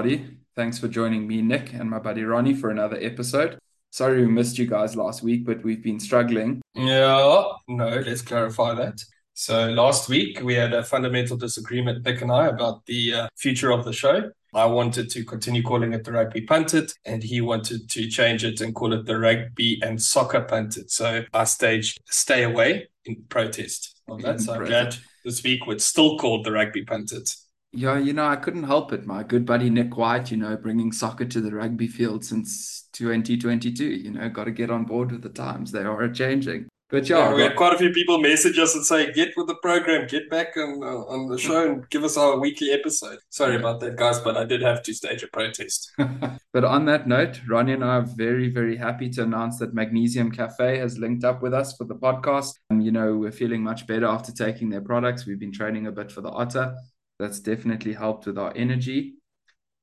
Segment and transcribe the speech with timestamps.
[0.00, 0.36] everybody.
[0.56, 3.58] Thanks for joining me, Nick, and my buddy Ronnie for another episode.
[3.90, 6.62] Sorry we missed you guys last week, but we've been struggling.
[6.74, 9.02] Yeah, no, let's clarify that.
[9.34, 13.72] So last week we had a fundamental disagreement, Nick and I, about the uh, future
[13.72, 14.30] of the show.
[14.54, 18.62] I wanted to continue calling it the Rugby Punted, and he wanted to change it
[18.62, 20.90] and call it the Rugby and Soccer Punted.
[20.90, 24.40] So I staged Stay Away in protest of that.
[24.40, 24.96] So I'm glad
[25.26, 27.28] this week we're still called the Rugby Punted.
[27.72, 29.06] Yeah, you know, I couldn't help it.
[29.06, 33.84] My good buddy Nick White, you know, bringing soccer to the rugby field since 2022.
[33.84, 35.70] You know, got to get on board with the times.
[35.70, 36.66] They are changing.
[36.90, 39.46] But yeah, yeah we had quite a few people message us and say, "Get with
[39.46, 43.18] the program, get back on uh, on the show, and give us our weekly episode."
[43.28, 45.92] Sorry about that, guys, but I did have to stage a protest.
[46.52, 50.32] but on that note, Ronnie and I are very, very happy to announce that Magnesium
[50.32, 52.54] Cafe has linked up with us for the podcast.
[52.70, 55.26] And you know, we're feeling much better after taking their products.
[55.26, 56.74] We've been training a bit for the Otter.
[57.20, 59.16] That's definitely helped with our energy.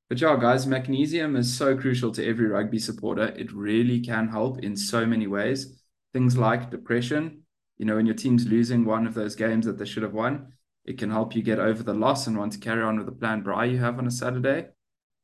[0.09, 3.27] But yeah, guys, magnesium is so crucial to every rugby supporter.
[3.37, 5.79] It really can help in so many ways
[6.13, 7.43] things like depression.
[7.77, 10.53] You know, when your team's losing one of those games that they should have won,
[10.83, 13.11] it can help you get over the loss and want to carry on with the
[13.11, 14.69] plan braai you have on a Saturday.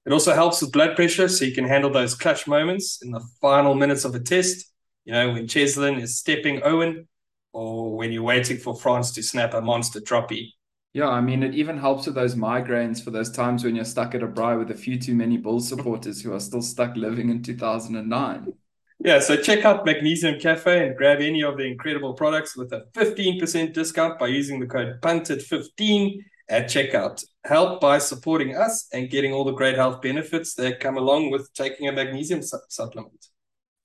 [0.05, 3.21] It also helps with blood pressure, so you can handle those clutch moments in the
[3.41, 4.71] final minutes of a test.
[5.05, 7.07] You know, when Cheslin is stepping Owen,
[7.53, 10.49] or when you're waiting for France to snap a monster droppy.
[10.93, 14.13] Yeah, I mean, it even helps with those migraines for those times when you're stuck
[14.13, 17.29] at a braai with a few too many Bull supporters who are still stuck living
[17.29, 18.53] in 2009.
[18.99, 22.85] Yeah, so check out Magnesium Cafe and grab any of the incredible products with a
[22.93, 27.23] 15% discount by using the code PUNTED15 at checkout.
[27.43, 31.51] Help by supporting us and getting all the great health benefits that come along with
[31.53, 33.29] taking a magnesium su- supplement.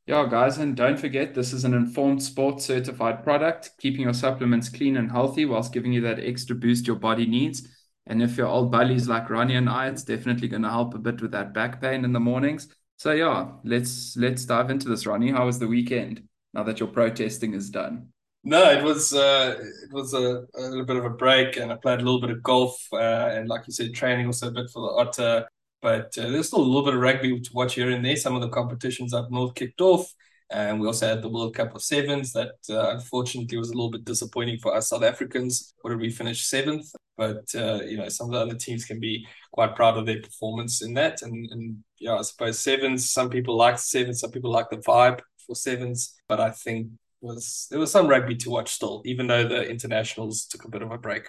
[0.09, 4.71] Yeah, guys, and don't forget this is an informed sports certified product, keeping your supplements
[4.71, 7.69] clean and healthy whilst giving you that extra boost your body needs.
[8.07, 10.99] And if you're old bullies like Ronnie and I, it's definitely going to help a
[10.99, 12.69] bit with that back pain in the mornings.
[12.97, 15.31] So yeah, let's let's dive into this, Ronnie.
[15.31, 16.23] How was the weekend
[16.55, 18.09] now that your protesting is done?
[18.45, 21.77] No, it was uh, it was a, a, little bit of a break, and I
[21.77, 24.71] played a little bit of golf, uh, and like you said, training also a bit
[24.71, 25.49] for the Otter.
[25.81, 28.17] But uh, there's still a little bit of rugby to watch here and there.
[28.17, 30.13] Some of the competitions up north kicked off,
[30.51, 33.91] and we also had the World Cup of Sevens that uh, unfortunately was a little
[33.91, 35.75] bit disappointing for us South Africans.
[35.83, 36.91] What did we finish seventh?
[37.17, 40.21] But uh, you know, some of the other teams can be quite proud of their
[40.21, 41.23] performance in that.
[41.23, 43.11] And, and yeah, I suppose sevens.
[43.11, 46.15] Some people like sevens, some people like the vibe for sevens.
[46.29, 46.89] But I think
[47.21, 50.83] was there was some rugby to watch still, even though the internationals took a bit
[50.83, 51.29] of a break.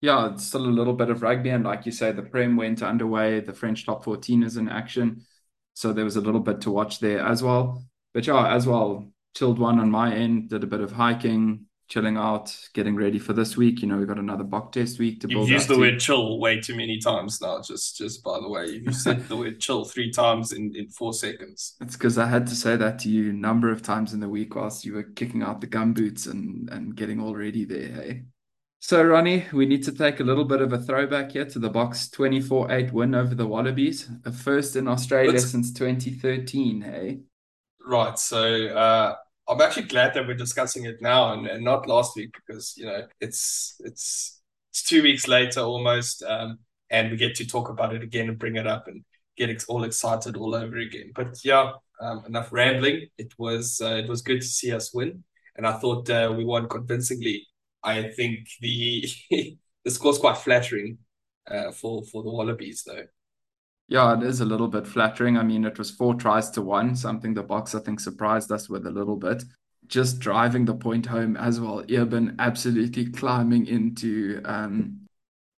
[0.00, 2.82] Yeah, it's still a little bit of rugby, and like you say, the Prem went
[2.82, 3.40] underway.
[3.40, 5.24] The French top fourteen is in action,
[5.74, 7.86] so there was a little bit to watch there as well
[8.16, 12.16] but yeah, as well, chilled one on my end, did a bit of hiking, chilling
[12.16, 13.82] out, getting ready for this week.
[13.82, 15.40] You know, we've got another Bok test week to build.
[15.40, 17.60] You've used the word chill way too many times now.
[17.60, 21.12] Just, just by the way, you said the word chill three times in in four
[21.12, 21.76] seconds.
[21.82, 24.30] It's because I had to say that to you a number of times in the
[24.30, 27.88] week whilst you were kicking out the gum boots and and getting all ready there.
[27.88, 28.22] Hey.
[28.78, 31.70] So, Ronnie, we need to take a little bit of a throwback here to the
[31.70, 35.50] Boks 24 8 win over the Wallabies, a first in Australia Let's...
[35.50, 36.82] since 2013.
[36.82, 37.20] Hey,
[37.86, 38.18] Right.
[38.18, 39.14] So uh,
[39.48, 42.86] I'm actually glad that we're discussing it now and, and not last week because you
[42.86, 46.58] know it's it's it's two weeks later almost, um,
[46.90, 49.04] and we get to talk about it again and bring it up and
[49.36, 51.12] get ex- all excited all over again.
[51.14, 53.06] But yeah, um, enough rambling.
[53.18, 55.22] It was uh, it was good to see us win,
[55.54, 57.46] and I thought uh, we won convincingly.
[57.86, 60.98] I think the the score's quite flattering
[61.48, 63.04] uh, for for the Wallabies though.
[63.88, 65.36] Yeah, it is a little bit flattering.
[65.36, 68.68] I mean, it was four tries to one, something the Boks I think, surprised us
[68.68, 69.44] with a little bit.
[69.86, 71.84] Just driving the point home as well.
[71.88, 75.06] Eben absolutely climbing into um,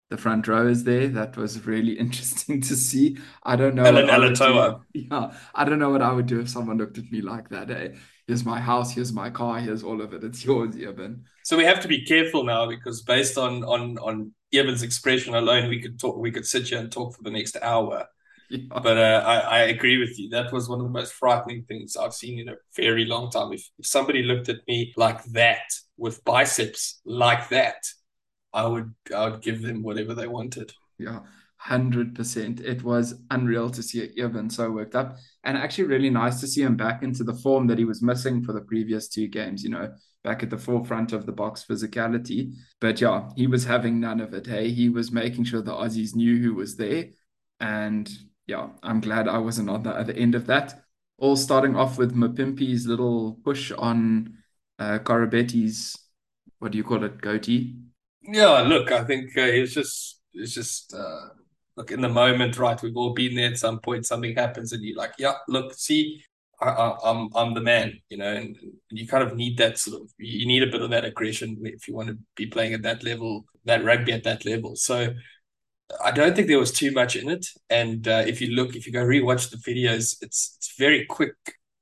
[0.09, 1.07] the front rowers there.
[1.07, 3.17] That was really interesting to see.
[3.43, 3.85] I don't know.
[3.85, 4.81] Allan Alaalatoa.
[4.93, 7.69] Yeah, I don't know what I would do if someone looked at me like that.
[7.69, 7.95] Hey,
[8.27, 10.23] here's my house, here's my car, here's all of it.
[10.23, 11.23] It's yours, Eben.
[11.43, 15.69] So we have to be careful now because based on on on Eben's expression alone,
[15.69, 16.17] we could talk.
[16.17, 18.07] We could sit here and talk for the next hour
[18.49, 18.79] yeah.
[18.81, 20.29] But uh, I, I agree with you.
[20.29, 23.51] That was one of the most frightening things I've seen in a very long time.
[23.53, 25.63] If, if somebody looked at me like that,
[25.97, 27.83] with biceps like that,
[28.53, 30.71] I would I would give them whatever they wanted.
[30.97, 31.21] Yeah,
[31.57, 32.59] hundred percent.
[32.59, 36.61] It was unreal to see Eben so worked up, and actually really nice to see
[36.61, 39.63] him back into the form that he was missing for the previous two games.
[39.63, 39.91] You know,
[40.23, 42.53] back at the forefront of the Boks physicality.
[42.79, 44.47] But yeah, he was having none of it.
[44.47, 47.05] Hey, he was making sure the Aussies knew who was there,
[47.59, 48.09] and
[48.45, 50.81] yeah, I'm glad I wasn't on the other end of that.
[51.17, 54.37] All starting off with Mapimpi's little push on
[54.79, 55.97] uh, Koroibete's,
[56.59, 57.75] what do you call it, goatee?
[58.21, 61.29] Yeah, look, I think uh, it's just it's just uh,
[61.77, 62.81] look in the moment, right?
[62.81, 64.05] We've all been there at some point.
[64.05, 66.23] Something happens, and you're like, yeah, look, see,
[66.59, 68.57] I, am I'm, I'm the man, you know, and,
[68.89, 71.87] you kind of need that sort of you need a bit of that aggression if
[71.87, 74.75] you want to be playing at that level, that rugby at that level.
[74.75, 75.13] So
[76.03, 77.47] I don't think there was too much in it.
[77.69, 81.35] And uh, if you look, if you go rewatch the videos, it's it's very quick.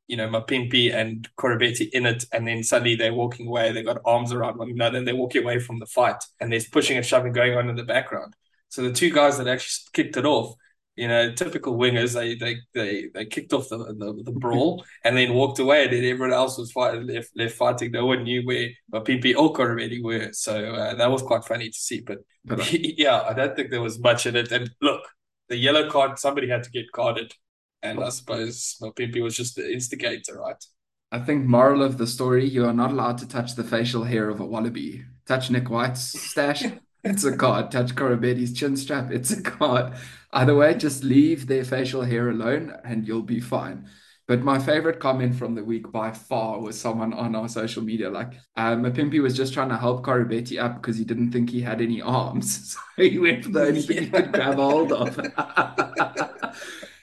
[0.07, 3.71] You know, Mapimpi and Koroibete in it, and then suddenly they're walking away.
[3.71, 6.67] They've got arms around one another, and they're walking away from the fight, and there's
[6.67, 8.35] pushing and shoving going on in the background.
[8.75, 10.53] So the two guys that actually kicked it off,
[10.97, 15.15] you know, typical wingers, they they they they kicked off the the, the brawl and
[15.15, 17.91] then walked away, and then everyone else was fighting left left fighting.
[17.91, 21.77] No one knew where Mapimpi or Koroibete were, so uh, that was quite funny to
[21.77, 22.01] see.
[22.01, 24.51] But, but yeah, I don't think there was much in it.
[24.51, 25.03] And look,
[25.47, 27.33] the yellow card, somebody had to get carded,
[27.81, 30.61] and I suppose Mapimpi was just the instigator, right?
[31.13, 34.29] I think moral of the story: you are not allowed to touch the facial hair
[34.29, 35.05] of a wallaby.
[35.25, 36.65] Touch Nick White's stash.
[37.05, 37.69] It's a card.
[37.69, 39.11] Touch Koroibete's chin strap.
[39.11, 39.93] It's a card.
[40.33, 43.87] Either way, just leave their facial hair alone and you'll be fine.
[44.27, 48.09] But my favorite comment from the week by far was someone on our social media.
[48.09, 51.61] Like, um, Mapimpi was just trying to help Koroibete up because he didn't think he
[51.61, 52.75] had any arms.
[52.97, 55.19] So he went for the only thing he could grab hold of.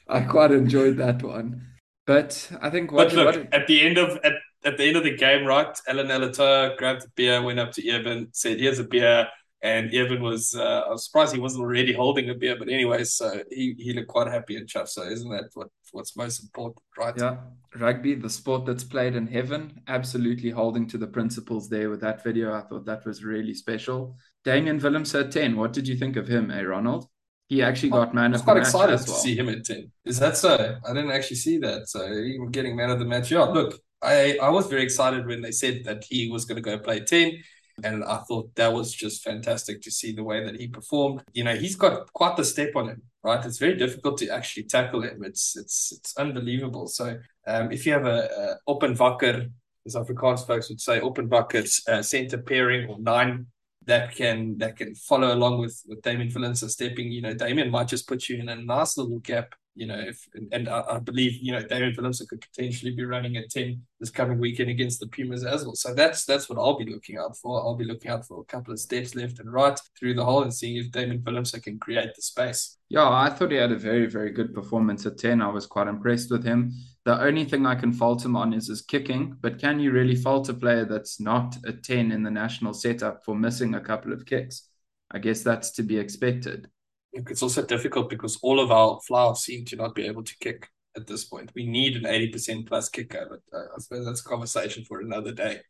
[0.08, 1.66] I quite enjoyed that one.
[2.06, 4.32] But I think what, but look, what, at the end of at,
[4.64, 5.78] at the end of the game, right?
[5.86, 9.28] Allan Alaalatoa grabbed a beer, went up to Eben, said, Here's a beer
[9.62, 13.04] and Eben was, uh, I was surprised he wasn't already holding a beer, but anyway,
[13.04, 14.88] so he, he looked quite happy and chuffed.
[14.88, 17.14] So isn't that what, what's most important, right?
[17.16, 17.36] Yeah.
[17.76, 22.24] Rugby, the sport that's played in heaven, absolutely holding to the principles there with that
[22.24, 22.52] video.
[22.52, 24.16] I thought that was really special.
[24.44, 27.06] Damian Willemse at 10, what did you think of him, eh, Ronald?
[27.48, 28.56] He actually got man of the match.
[28.56, 29.16] I was quite excited well.
[29.16, 29.92] to see him at 10.
[30.06, 30.76] Is that so?
[30.84, 31.88] I didn't actually see that.
[31.88, 33.30] So even getting man of the match.
[33.30, 36.62] Yeah, look, I, I was very excited when they said that he was going to
[36.62, 37.42] go play 10
[37.84, 41.22] and I thought that was just fantastic to see the way that he performed.
[41.32, 43.44] You know, he's got quite the step on him, right?
[43.44, 45.22] It's very difficult to actually tackle him.
[45.24, 46.86] It's it's it's unbelievable.
[46.88, 49.50] So um, if you have a, a open wakker,
[49.86, 53.46] as Afrikaans folks would say, open uh, center pairing or nine
[53.86, 57.88] that can that can follow along with with Damian Willemse stepping, you know, Damian might
[57.88, 61.38] just put you in a nice little gap you know, if and I, I believe
[61.40, 65.06] you know Damian Willemse could potentially be running at ten this coming weekend against the
[65.06, 65.74] Pumas as well.
[65.74, 67.60] So that's that's what I'll be looking out for.
[67.60, 70.42] I'll be looking out for a couple of steps left and right through the hole
[70.42, 72.76] and seeing if Damian Willemse can create the space.
[72.90, 75.40] Yeah, I thought he had a very very good performance at ten.
[75.40, 76.72] I was quite impressed with him.
[77.04, 80.16] The only thing I can fault him on is his kicking, but can you really
[80.16, 84.12] fault a player that's not a ten in the national setup for missing a couple
[84.12, 84.68] of kicks?
[85.10, 86.68] I guess that's to be expected
[87.12, 90.68] it's also difficult because all of our flowers seem to not be able to kick
[90.96, 91.52] at this point.
[91.54, 95.32] We need an 80% plus kicker, but uh, I suppose that's a conversation for another
[95.32, 95.60] day.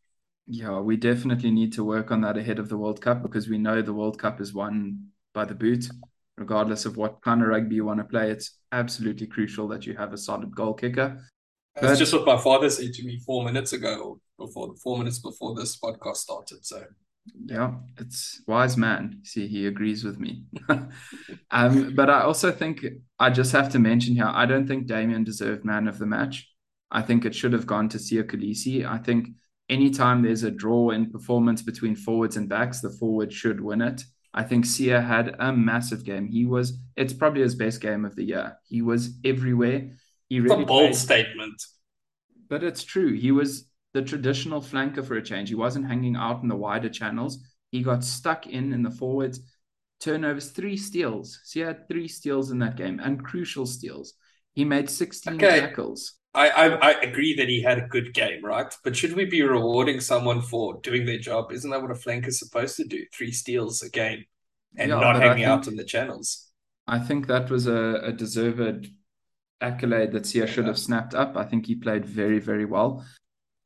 [0.46, 3.58] Yeah, we definitely need to work on that ahead of the World Cup because we
[3.58, 5.88] know the World Cup is won by the boot.
[6.38, 9.94] Regardless of what kind of rugby you want to play, it's absolutely crucial that you
[9.96, 11.22] have a solid goal kicker.
[11.74, 15.18] That's but, just what my father said to me four minutes ago, before four minutes
[15.18, 16.64] before this podcast started.
[16.64, 16.82] So
[17.46, 19.20] yeah, it's wise man.
[19.22, 20.44] See, he agrees with me.
[21.50, 22.84] um, but I also think
[23.18, 26.48] I just have to mention here, I don't think Damian deserved man of the match.
[26.90, 28.86] I think it should have gone to Siya Kolisi.
[28.86, 29.28] I think
[29.68, 34.02] anytime there's a draw in performance between forwards and backs, the forward should win it.
[34.34, 36.26] I think Siya had a massive game.
[36.26, 38.58] He was, it's probably his best game of the year.
[38.64, 39.90] He was everywhere.
[40.28, 41.62] He really it's a bold played, statement.
[42.48, 43.12] But it's true.
[43.14, 45.48] He was the traditional flanker for a change.
[45.48, 47.38] He wasn't hanging out in the wider channels.
[47.70, 49.40] He got stuck in in the forwards.
[50.00, 51.40] Turnovers, three steals.
[51.44, 54.14] So he had three steals in that game and crucial steals.
[54.54, 55.60] He made 16 okay.
[55.60, 56.14] tackles.
[56.34, 58.74] I, I, I agree that he had a good game, right?
[58.84, 61.52] But should we be rewarding someone for doing their job?
[61.52, 63.04] Isn't that what a flanker is supposed to do?
[63.14, 64.24] Three steals a game
[64.76, 66.50] and yeah, not hanging think, out in the channels.
[66.86, 68.88] I think that was a, a deserved
[69.60, 71.36] accolade that Siya should have snapped up.
[71.36, 73.04] I think he played very, very well.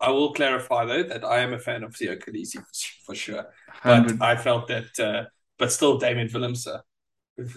[0.01, 2.59] I will clarify though that I am a fan of Siya Kolisi
[3.05, 3.47] for, sure,
[3.83, 5.25] but I felt that, uh,
[5.59, 6.81] but still Damian Willemse.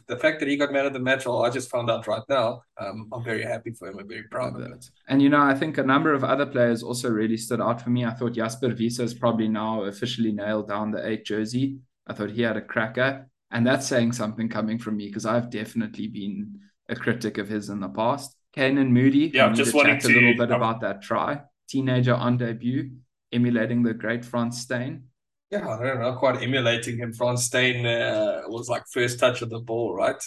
[0.07, 2.23] The fact that he got man of the match, well, I just found out right
[2.27, 2.63] now.
[2.77, 3.97] Um, I'm very happy for him.
[3.97, 4.85] I'm very proud of it.
[5.07, 7.89] And you know, I think a number of other players also really stood out for
[7.89, 8.03] me.
[8.03, 11.79] I thought Jasper Wiese is probably now officially nailed down the eight jersey.
[12.07, 15.49] I thought he had a cracker, and that's saying something coming from me because I've
[15.49, 18.35] definitely been a critic of his in the past.
[18.51, 21.39] Canan Moodie, yeah, just wanting to, a little bit about that try
[21.69, 22.91] teenager on debut,
[23.31, 25.03] emulating the great Frans Steyn.
[25.51, 27.13] Yeah, I don't know, quite emulating him.
[27.13, 30.21] Frans Steyn uh, was like first touch of the ball, right?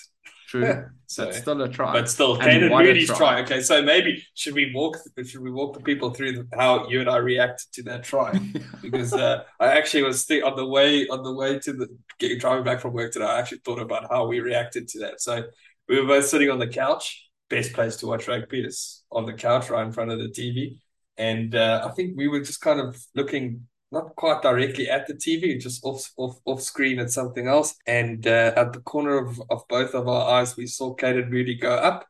[0.49, 0.65] True.
[0.65, 1.93] Yeah, so it's still a try.
[1.93, 3.17] But still, Canan Moodie's try.
[3.17, 3.43] try.
[3.43, 7.09] Okay, so maybe should we walk should we walk the people through how you and
[7.09, 8.39] I reacted to that try?
[8.83, 12.39] because uh, I actually was th- on the way on the way to the getting
[12.39, 13.25] driving back from work today.
[13.25, 15.21] I actually thought about how we reacted to that.
[15.21, 15.45] So
[15.89, 17.31] we were both sitting on the couch.
[17.49, 20.79] Best place to watch rugby is on the couch right in front of the TV.
[21.17, 25.15] And uh, I think we were just kind of looking not quite directly at the
[25.15, 27.75] TV, just off off off screen at something else.
[27.87, 31.57] And uh, at the corner of, of both of our eyes, we saw Canan Moodie
[31.59, 32.07] go up,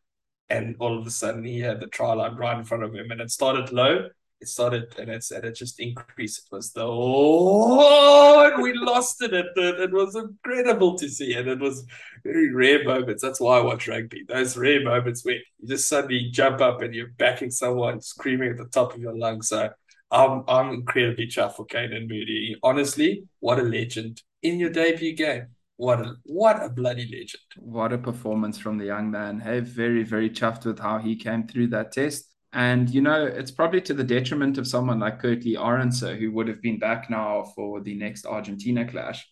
[0.49, 3.11] and all of a sudden he had the try line right in front of him,
[3.11, 4.09] and it started low.
[4.43, 6.41] It started and it's and it just increased.
[6.41, 9.33] It was the oh, and we lost it.
[9.33, 11.87] It, it was incredible to see, and it was
[12.25, 13.23] very rare moments.
[13.23, 14.25] That's why I watch rugby.
[14.27, 18.57] Those rare moments where you just suddenly jump up and you're backing someone, screaming at
[18.57, 19.49] the top of your lungs.
[19.49, 19.71] So
[20.11, 22.57] I'm I'm incredibly chuffed for Canan Moodie.
[22.65, 25.47] Honestly, what a legend in your debut game.
[25.77, 27.43] What a what a bloody legend.
[27.59, 29.39] What a performance from the young man.
[29.39, 32.32] Hey, very, very chuffed with how he came through that test.
[32.53, 36.49] And you know, it's probably to the detriment of someone like Kurt-Lee Arendse, who would
[36.49, 39.27] have been back now for the next Argentina clash.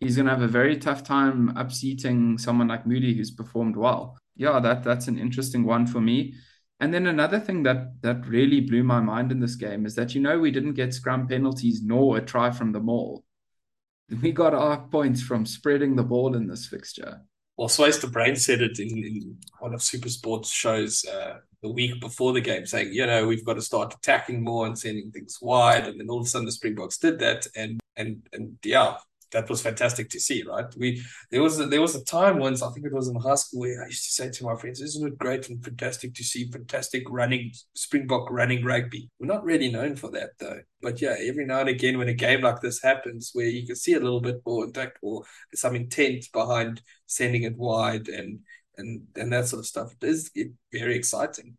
[0.00, 4.18] He's gonna have a very tough time upseating someone like Moodie, who's performed well.
[4.36, 6.34] Yeah, that that's an interesting one for me.
[6.80, 10.14] And then another thing that that really blew my mind in this game is that
[10.14, 13.24] you know we didn't get scrum penalties nor a try from the maul.
[14.22, 17.20] We got our points from spreading the ball in this fixture.
[17.56, 22.00] Well, Swys de Bruin said it in, in one of Supersport's shows uh, the week
[22.00, 25.38] before the game, saying, you know, we've got to start attacking more and sending things
[25.42, 25.86] wide.
[25.86, 27.46] And then all of a sudden the Springboks did that.
[27.56, 28.96] And and and yeah,
[29.32, 30.66] that was fantastic to see, right?
[30.76, 33.34] We there was a, there was a time once I think it was in high
[33.36, 36.24] school where I used to say to my friends, "Isn't it great and fantastic to
[36.24, 41.16] see fantastic running Springbok running rugby?" We're not really known for that though, but yeah,
[41.20, 44.00] every now and again when a game like this happens, where you can see a
[44.00, 45.22] little bit more intact or
[45.54, 48.40] some intent behind sending it wide and
[48.76, 50.30] and and that sort of stuff, it is
[50.72, 51.56] very exciting.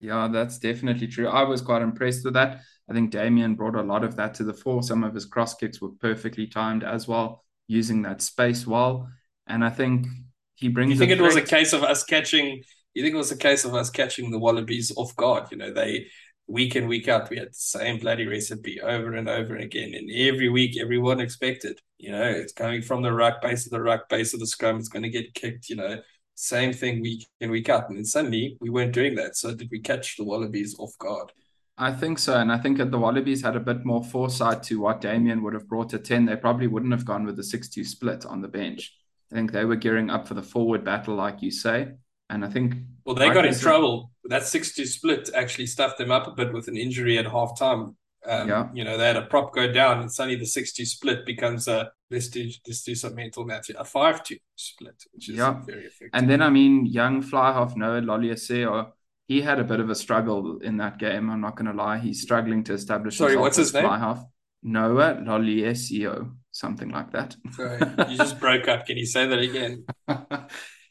[0.00, 1.28] Yeah, that's definitely true.
[1.28, 2.62] I was quite impressed with that.
[2.88, 4.82] I think Damian brought a lot of that to the fore.
[4.82, 9.08] Some of his cross kicks were perfectly timed as well, using that space well.
[9.46, 10.06] And I think
[10.54, 10.92] he brings.
[10.92, 12.62] You think it was a case of us catching?
[12.94, 15.48] You think it was a case of us catching the Wallabies off guard?
[15.50, 16.06] You know, they
[16.48, 20.10] week in week out we had the same bloody recipe over and over again, and
[20.12, 21.78] every week everyone expected.
[21.98, 24.78] You know, it's coming from the ruck base of the ruck base of the scrum.
[24.78, 25.68] It's going to get kicked.
[25.68, 26.00] You know,
[26.40, 29.36] same thing week in week out, and then suddenly we weren't doing that.
[29.36, 31.32] So did we catch the Wallabies off guard?
[31.76, 32.34] I think so.
[32.34, 35.54] And I think that the Wallabies had a bit more foresight to what Damian would
[35.54, 36.26] have brought to 10.
[36.26, 38.94] They probably wouldn't have gone with the 6 2 split on the bench.
[39.30, 41.92] I think they were gearing up for the forward battle, like you say.
[42.28, 42.74] And I think.
[43.04, 44.10] Well, they got in trouble.
[44.24, 47.58] That 6 2 split actually stuffed them up a bit with an injury at half
[47.58, 47.96] time.
[48.26, 48.68] Um, yeah.
[48.74, 51.68] You know, they had a prop go down, and suddenly the 6 2 split becomes
[51.68, 55.60] a let's do, let's do some mental math, a 5 2 split, which is yeah.
[55.64, 56.10] very effective.
[56.12, 58.92] And then, I mean, young fly half Noah Lolesio
[59.30, 61.30] he had a bit of a struggle in that game.
[61.30, 61.98] I'm not going to lie.
[61.98, 63.16] He's struggling to establish.
[63.16, 63.84] Sorry, what's his name?
[63.84, 64.24] Half.
[64.64, 67.36] Noah Lolesio, something like that.
[67.52, 68.86] Sorry, you just broke up.
[68.86, 69.86] Can you say that again?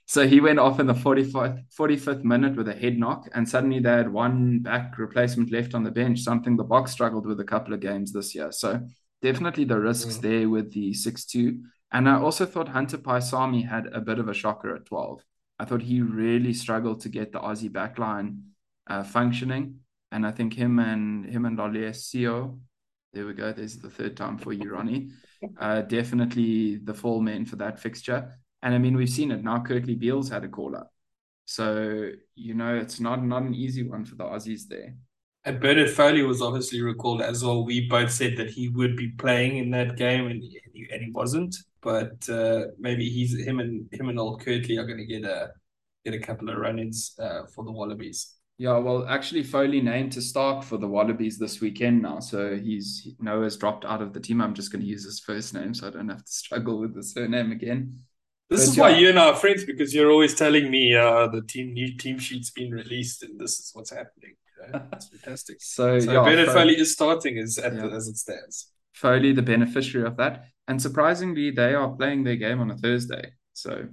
[0.10, 3.78] so he went off in the 45th, 45th minute with a head knock, and suddenly
[3.78, 7.44] they had one back replacement left on the bench, something the Boks struggled with a
[7.44, 8.52] couple of games this year.
[8.52, 8.82] So
[9.22, 10.22] definitely the risks mm.
[10.22, 11.62] there with the 6 2.
[11.92, 15.24] And I also thought Hunter Paisami had a bit of a shocker at 12.
[15.60, 18.40] I thought he really struggled to get the Aussie backline
[18.88, 19.76] uh, functioning.
[20.12, 22.58] And I think him and him and Lolesio,
[23.14, 23.54] there we go.
[23.54, 25.12] There's the third time for you, Ronnie.
[25.58, 28.38] Uh, definitely the full men for that fixture.
[28.62, 29.60] And I mean, we've seen it now.
[29.60, 30.92] Kurtley Beale's had a call up.
[31.46, 34.96] So, you know, it's not, not an easy one for the Aussies there.
[35.46, 37.66] And Bernard Foley was obviously recalled as well.
[37.66, 41.12] We both said that he would be playing in that game, and he, and he
[41.12, 45.24] wasn't but uh, maybe he's him and him and old Kurtley are going to get
[45.24, 45.52] a
[46.06, 48.36] get a couple of run-ins uh, for the Wallabies.
[48.58, 53.08] Yeah, well, actually, Foley named to start for the Wallabies this weekend now, so he's
[53.20, 54.42] Noah's dropped out of the team.
[54.42, 56.94] I'm just going to use his first name, so I don't have to struggle with
[56.94, 58.00] the surname again.
[58.50, 61.42] This is why you and I are friends because you're always telling me uh, the
[61.44, 64.36] team new team sheet's been released and this is what's happening.
[64.72, 65.58] That's fantastic.
[65.60, 67.70] so, so yeah, Bernard Foley, Foley is starting as yeah.
[67.70, 68.72] the, as it stands.
[68.94, 70.46] Foley, the beneficiary of that.
[70.68, 73.34] And surprisingly, they are playing their game on a Thursday.
[73.54, 73.88] So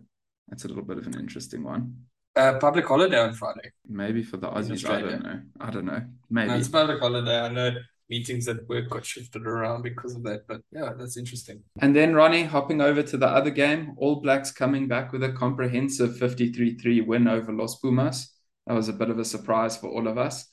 [0.48, 1.94] that's a little bit of an interesting one.
[2.34, 3.70] Uh, public holiday on Friday.
[3.88, 4.88] Maybe for the Aussies.
[4.88, 5.40] I don't know.
[5.60, 6.02] I don't know.
[6.28, 6.48] Maybe.
[6.48, 7.40] No, it's public holiday.
[7.40, 7.70] I know
[8.08, 10.46] meetings at work got shifted around because of that.
[10.46, 11.62] But yeah, that's interesting.
[11.80, 15.32] And then Ronnie hopping over to the other game, All Blacks coming back with a
[15.32, 18.32] comprehensive 53-3 win over Los Pumas.
[18.66, 20.46] That was a bit of a surprise for all of us.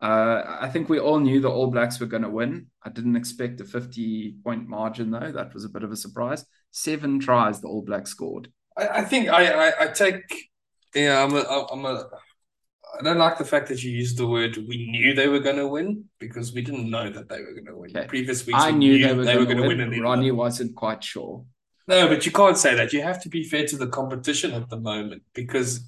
[0.00, 2.66] Uh, I think we all knew the All Blacks were going to win.
[2.82, 5.30] I didn't expect a 50 point margin, though.
[5.30, 6.44] That was a bit of a surprise.
[6.72, 8.48] Seven tries the All Blacks scored.
[8.76, 10.50] I, I think I, I, I take
[10.94, 12.04] yeah I'm a I'm a
[13.02, 15.56] I don't like the fact that you used the word we knew they were going
[15.56, 17.90] to win because we didn't know that they were going to win.
[17.90, 18.06] Okay.
[18.06, 19.90] Previous weeks, I knew, knew, they were, they were going to win.
[19.90, 21.44] win Ronnie wasn't quite sure.
[21.88, 22.92] No, but you can't say that.
[22.92, 25.80] You have to be fair to the competition at the moment because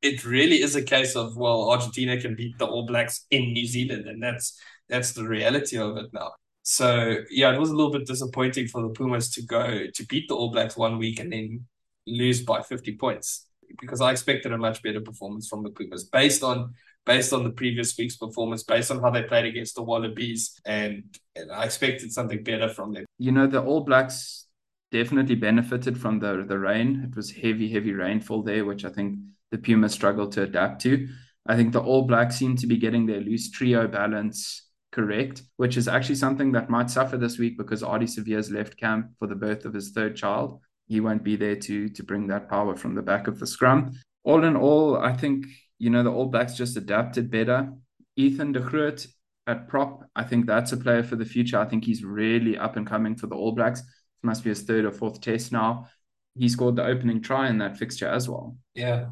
[0.00, 3.66] it really is a case of well, Argentina can beat the All Blacks in New
[3.66, 6.32] Zealand, and that's that's the reality of it now.
[6.62, 10.28] So yeah, it was a little bit disappointing for the Pumas to go to beat
[10.28, 11.66] the All Blacks one week and then
[12.06, 13.48] lose by 50 points
[13.80, 16.74] because I expected a much better performance from the Pumas based on
[17.06, 21.04] based on the previous week's performance, based on how they played against the Wallabies, and,
[21.36, 23.04] and I expected something better from them.
[23.18, 24.46] You know, the All Blacks
[24.90, 27.08] definitely benefited from the the rain.
[27.10, 29.18] It was heavy, heavy rainfall there, which I think
[29.50, 31.08] the Pumas struggled to adapt to.
[31.46, 34.62] I think the All Blacks seem to be getting their loose trio balance
[34.92, 39.10] correct, which is actually something that might suffer this week because Ardie Savea's left camp
[39.18, 40.60] for the birth of his third child.
[40.86, 43.92] He won't be there to to bring that power from the back of the scrum.
[44.22, 45.46] All in all, I think
[45.78, 47.72] you know the All Blacks just adapted better.
[48.16, 49.06] Ethan de Groot
[49.46, 51.58] at prop, I think that's a player for the future.
[51.58, 53.80] I think he's really up and coming for the All Blacks.
[53.80, 55.88] It must be his third or fourth test now.
[56.36, 58.56] He scored the opening try in that fixture as well.
[58.74, 59.06] Yeah,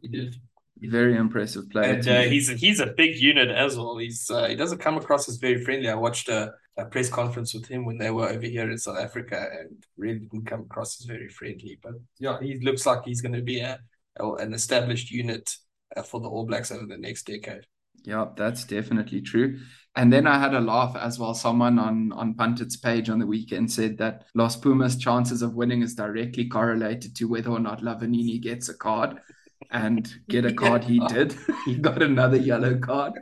[0.00, 0.36] he did.
[0.80, 1.94] Very impressive player.
[1.94, 3.96] And uh, he's a, he's a big unit as well.
[3.96, 5.88] He's uh, he doesn't come across as very friendly.
[5.88, 8.98] I watched a, a, press conference with him when they were over here in South
[8.98, 11.78] Africa, and really didn't come across as very friendly.
[11.82, 13.78] But yeah, he looks like he's going to be a,
[14.18, 15.54] a, an established unit
[15.96, 17.66] uh, for the All Blacks over the next decade.
[18.02, 19.60] Yeah, that's definitely true.
[19.96, 21.34] And then I had a laugh as well.
[21.34, 25.82] Someone on on Punted's page on the weekend said that Los Pumas' chances of winning
[25.82, 29.20] is directly correlated to whether or not Lavanini gets a card
[29.70, 31.34] and get a card he did.
[31.64, 33.14] he got another yellow card.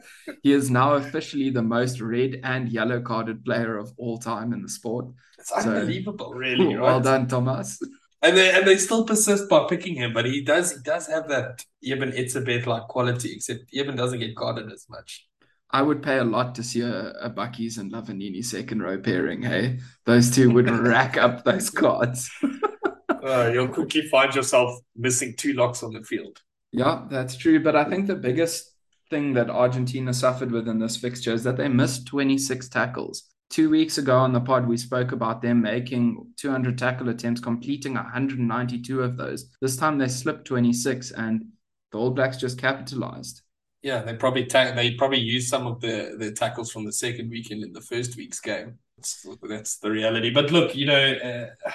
[0.42, 4.62] He is now officially the most red and yellow carded player of all time in
[4.62, 5.06] the sport.
[5.38, 6.74] It's so, unbelievable, really.
[6.74, 6.82] Right?
[6.82, 7.80] Well done, Thomas.
[8.24, 11.28] And they and they still persist by picking him, but he does he does have
[11.28, 15.26] that Eben Etzebeth like quality, except Eben doesn't get carded as much.
[15.72, 19.42] I would pay a lot to see a, a Bakkies and Lavanini second row pairing.
[19.42, 22.30] Hey, those two would rack up those cards.
[23.22, 26.40] uh, you'll quickly find yourself missing two locks on the field.
[26.72, 27.62] Yeah, that's true.
[27.62, 28.72] But I think the biggest
[29.10, 33.24] thing that Argentina suffered within this fixture is that they missed 26 tackles.
[33.50, 37.94] Two weeks ago on the pod, we spoke about them making 200 tackle attempts, completing
[37.94, 39.50] 192 of those.
[39.60, 41.44] This time they slipped 26, and
[41.92, 43.42] the All Blacks just capitalized.
[43.82, 47.28] Yeah, they probably ta- they probably used some of the the tackles from the second
[47.28, 48.78] weekend in the first week's game.
[48.96, 50.30] That's, that's the reality.
[50.30, 51.70] But look, you know, uh,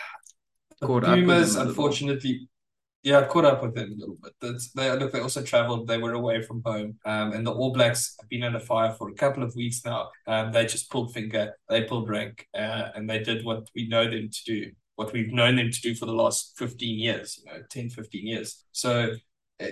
[0.81, 2.47] caught Pumas, unfortunately,
[3.03, 4.33] yeah, caught up with them a little bit.
[4.41, 5.11] That's they look.
[5.11, 5.87] They also travelled.
[5.87, 9.09] They were away from home, um, and the All Blacks have been under fire for
[9.09, 10.09] a couple of weeks now.
[10.25, 11.53] Um, they just pulled finger.
[11.69, 14.71] They pulled rank, uh, and they did what we know them to do.
[14.95, 18.25] What we've known them to do for the last 15 years, you know, 10, 15
[18.25, 18.65] years.
[18.71, 19.11] So
[19.59, 19.65] uh,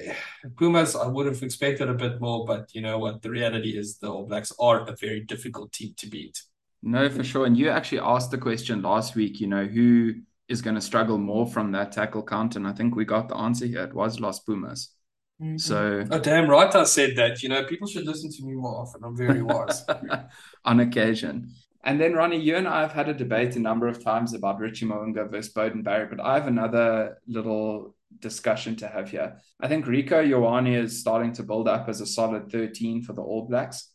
[0.58, 3.22] Pumas, I would have expected a bit more, but you know what?
[3.22, 6.41] The reality is the All Blacks are a very difficult team to beat.
[6.82, 7.46] No, for sure.
[7.46, 10.13] And you actually asked the question last week, you know, who
[10.48, 12.56] is going to struggle more from that tackle count.
[12.56, 13.84] And I think we got the answer here.
[13.84, 14.96] It was Los Pumas.
[15.42, 15.58] Mm-hmm.
[15.58, 17.44] So, oh, damn right, I said that.
[17.44, 19.04] You know, people should listen to me more often.
[19.04, 19.84] I'm very wise
[20.66, 21.50] on occasion.
[21.84, 24.60] And then, Ronnie, you and I have had a debate a number of times about
[24.60, 29.40] Richie Mo'unga versus Beauden Barrett, but I have another little discussion to have here.
[29.60, 33.22] I think Rieko Ioane is starting to build up as a solid 13 for the
[33.22, 33.92] All Blacks.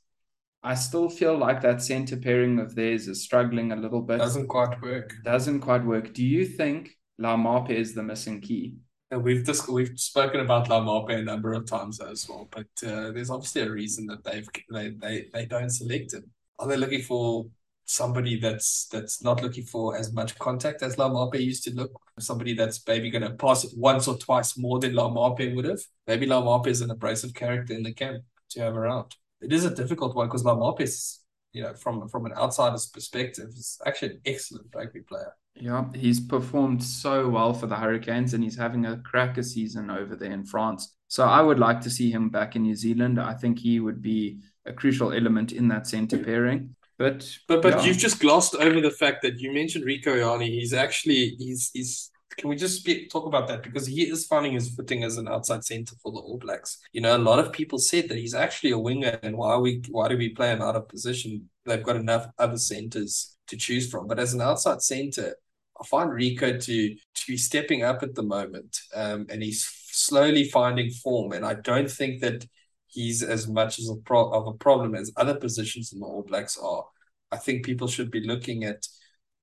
[0.62, 4.18] I still feel like that center pairing of theirs is struggling a little bit.
[4.18, 5.14] Doesn't quite work.
[5.24, 6.12] Doesn't quite work.
[6.12, 8.74] Do you think Laumape is the missing key?
[9.18, 13.30] we've just we've spoken about Laumape a number of times as well, but uh, there's
[13.30, 16.30] obviously a reason that they've they, they they don't select him.
[16.58, 17.46] Are they looking for
[17.86, 21.90] somebody that's that's not looking for as much contact as Laumape used to look?
[22.20, 25.80] Somebody that's maybe going to pass it once or twice more than Laumape would have.
[26.06, 29.74] Maybe Laumape is an abrasive character in the camp to have around it is a
[29.74, 31.22] difficult one because Laumape's,
[31.52, 35.32] you know, from from an outsider's perspective, is actually an excellent rugby player.
[35.54, 40.16] Yeah, he's performed so well for the Hurricanes and he's having a cracker season over
[40.16, 40.94] there in France.
[41.08, 43.20] So I would like to see him back in New Zealand.
[43.20, 46.76] I think he would be a crucial element in that centre pairing.
[46.98, 47.84] But but but yeah.
[47.84, 50.46] you've just glossed over the fact that you mentioned Rieko Ioane.
[50.46, 54.52] He's actually he's he's can we just speak, talk about that because he is finding
[54.52, 56.78] his footing as an outside center for the All Blacks.
[56.92, 59.82] You know, a lot of people said that he's actually a winger, and why we
[59.90, 61.48] why do we play him out of position?
[61.64, 64.06] They've got enough other centers to choose from.
[64.06, 65.34] But as an outside center,
[65.80, 70.44] I find Rieko to to be stepping up at the moment, um, and he's slowly
[70.44, 71.32] finding form.
[71.32, 72.46] And I don't think that
[72.86, 76.22] he's as much as a pro- of a problem as other positions in the All
[76.22, 76.84] Blacks are.
[77.32, 78.86] I think people should be looking at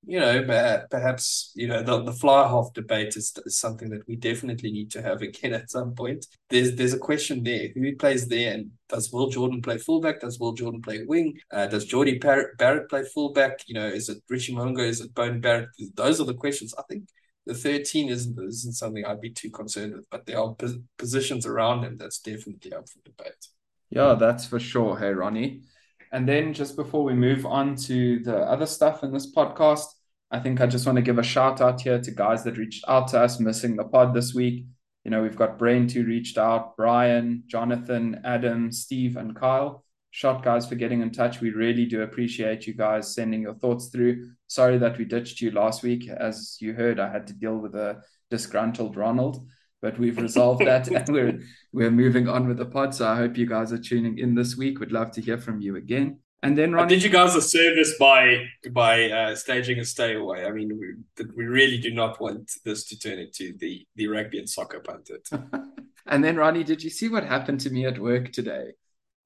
[0.08, 4.16] you know, perhaps you know the, the fly half debate is, is something that we
[4.16, 6.24] definitely need to have again at some point.
[6.48, 10.20] There's there's a question there: who plays there, and does Will Jordan play fullback?
[10.20, 11.38] Does Will Jordan play wing?
[11.52, 13.60] Uh, does Jordie Barrett play fullback?
[13.66, 14.80] You know, is it Richie Mo'unga?
[14.80, 15.68] Is it Beauden Barrett?
[15.94, 16.74] Those are the questions.
[16.78, 17.04] I think
[17.44, 20.56] the 13 isn't isn't something I'd be too concerned with, but there are
[20.96, 23.48] positions around him that's definitely up for debate.
[23.90, 24.98] Yeah, that's for sure.
[24.98, 25.64] Hey, Ronnie.
[26.12, 29.84] And then just before we move on to the other stuff in this podcast,
[30.30, 32.84] I think I just want to give a shout out here to guys that reached
[32.86, 34.66] out to us missing the pod this week.
[35.04, 39.84] You know, we've got Brent who reached out, Brian, Jonathan, Adam, Steve, and Kyle.
[40.10, 41.40] Shot guys for getting in touch.
[41.40, 44.30] We really do appreciate you guys sending your thoughts through.
[44.46, 46.08] Sorry that we ditched you last week.
[46.10, 49.46] As you heard, I had to deal with a disgruntled Ronald,
[49.80, 51.40] but we've resolved that and we're
[51.72, 52.94] we're moving on with the pod.
[52.94, 54.78] So I hope you guys are tuning in this week.
[54.78, 56.18] We'd love to hear from you again.
[56.42, 60.46] And then Ronnie, did you guys a service by by uh, staging a stay away.
[60.46, 64.38] I mean, we, we really do not want this to turn into the the rugby
[64.38, 65.28] and soccer pundit.
[66.06, 68.74] and then Ronnie, did you see what happened to me at work today?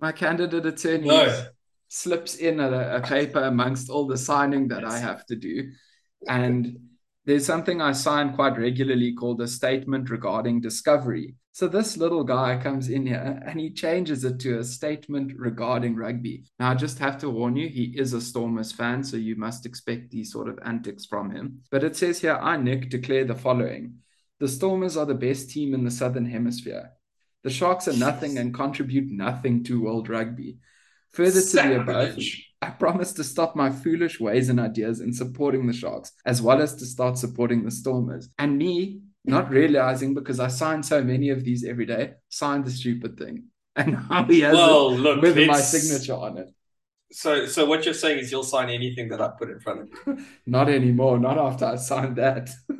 [0.00, 1.46] My candidate attorney no.
[1.88, 4.92] slips in a, a paper amongst all the signing that yes.
[4.92, 5.70] I have to do,
[6.26, 6.78] and
[7.24, 11.36] there's something I sign quite regularly called a statement regarding discovery.
[11.52, 15.94] So this little guy comes in here and he changes it to a statement regarding
[15.94, 16.44] rugby.
[16.58, 19.66] Now, I just have to warn you, he is a Stormers fan, so you must
[19.66, 21.60] expect these sort of antics from him.
[21.70, 23.98] But it says here, I, Nick, declare the following
[24.40, 26.92] The Stormers are the best team in the Southern Hemisphere.
[27.44, 30.58] The Sharks are nothing and contribute nothing to world rugby.
[31.12, 32.18] Further to the above,
[32.62, 36.62] I promise to stop my foolish ways and ideas in supporting the Sharks, as well
[36.62, 38.28] as to start supporting the Stormers.
[38.38, 42.70] And me, not realizing because I sign so many of these every day, signed the
[42.70, 43.44] stupid thing.
[43.74, 46.48] And now he has well, look, with my signature on it.
[47.10, 49.88] So, so what you're saying is you'll sign anything that I put in front of
[50.06, 50.26] you.
[50.46, 51.18] not anymore.
[51.18, 52.50] Not after I signed that.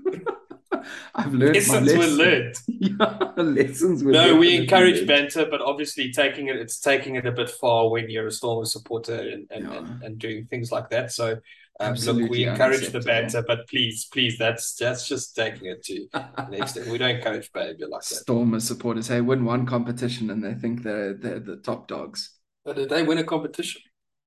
[1.14, 1.98] I've learned lessons my lesson.
[1.98, 2.54] were learned.
[2.68, 4.12] yeah, lessons were.
[4.12, 8.08] No, we encourage banter, but obviously taking it, it's taking it a bit far when
[8.08, 9.78] you're a Storm supporter and and, yeah.
[9.78, 11.12] and, and, doing things like that.
[11.12, 11.36] So.
[11.80, 16.06] Um, look, we encourage the banter, but please, please, that's that's just taking it to
[16.50, 16.76] next.
[16.86, 18.14] We don't encourage behavior like that.
[18.16, 22.38] Stormer supporters, hey, win one competition and they think they're they're the top dogs.
[22.64, 23.80] But did they win a competition?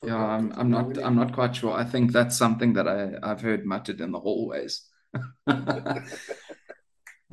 [0.03, 1.71] Yeah, I'm, I'm not I'm not quite sure.
[1.71, 4.81] I think that's something that I I've heard muttered in the hallways.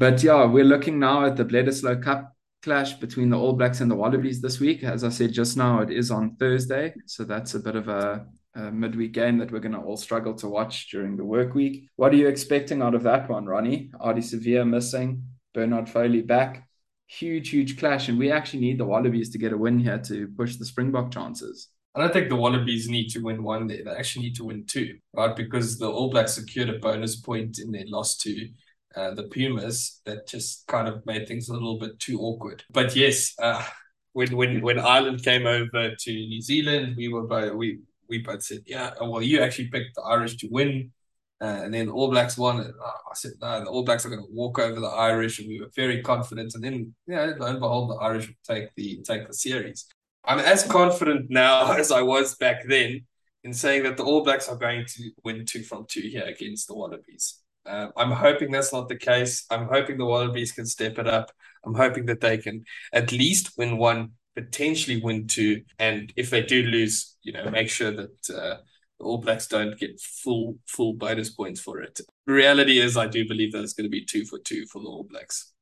[0.03, 3.89] but yeah, we're looking now at the Bledisloe Cup clash between the All Blacks and
[3.89, 4.83] the Wallabies this week.
[4.83, 8.27] As I said just now, it is on Thursday, so that's a bit of a,
[8.57, 11.89] a midweek game that we're going to all struggle to watch during the work week.
[11.95, 13.93] What are you expecting out of that one, Ronnie?
[14.01, 15.23] Ardie Savea missing,
[15.55, 16.69] Bernard Foley back.
[17.07, 20.27] Huge, huge clash, and we actually need the Wallabies to get a win here to
[20.37, 21.69] push the Springbok chances.
[21.95, 23.69] I don't think the Wallabies need to win one.
[23.69, 25.37] They actually need to win two, right?
[25.37, 28.49] Because the All Blacks secured a bonus point in their loss to
[28.97, 32.65] uh, the Pumas that just kind of made things a little bit too awkward.
[32.71, 33.65] But yes, uh,
[34.13, 38.43] when when when Ireland came over to New Zealand, we were both, we we both
[38.43, 40.93] said, yeah, oh, well, you actually picked the Irish to win.
[41.41, 42.61] Uh, and then the All Blacks won.
[42.61, 45.41] And, uh, I said, no, the All Blacks are going to walk over the Irish,
[45.41, 46.55] and we were very confident.
[46.55, 49.87] And then, yeah, lo and behold, the Irish would take the take the series.
[50.25, 53.07] I'm as confident now as I was back then
[53.43, 56.69] in saying that the All Blacks are going to win two from two here against
[56.69, 57.42] the Wallabies.
[57.65, 59.45] Uh, I'm hoping that's not the case.
[59.51, 61.31] I'm hoping the Wallabies can step it up.
[61.65, 66.43] I'm hoping that they can at least win one, potentially win two, and if they
[66.43, 68.57] do lose, you know, make sure that uh,
[68.99, 72.01] the All Blacks don't get full full bonus points for it.
[72.27, 74.81] The reality is, I do believe that it's going to be two for two for
[74.81, 75.53] the All Blacks.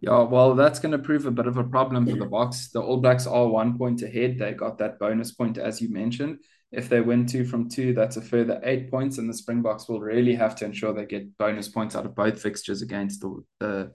[0.00, 2.72] Yeah, well, that's going to prove a bit of a problem for the Boks.
[2.72, 4.36] The All Blacks are one point ahead.
[4.36, 6.40] They got that bonus point, as you mentioned.
[6.72, 10.00] If they win two from two, that's a further eight points, and the Springboks will
[10.00, 13.92] really have to ensure they get bonus points out of both fixtures against the, the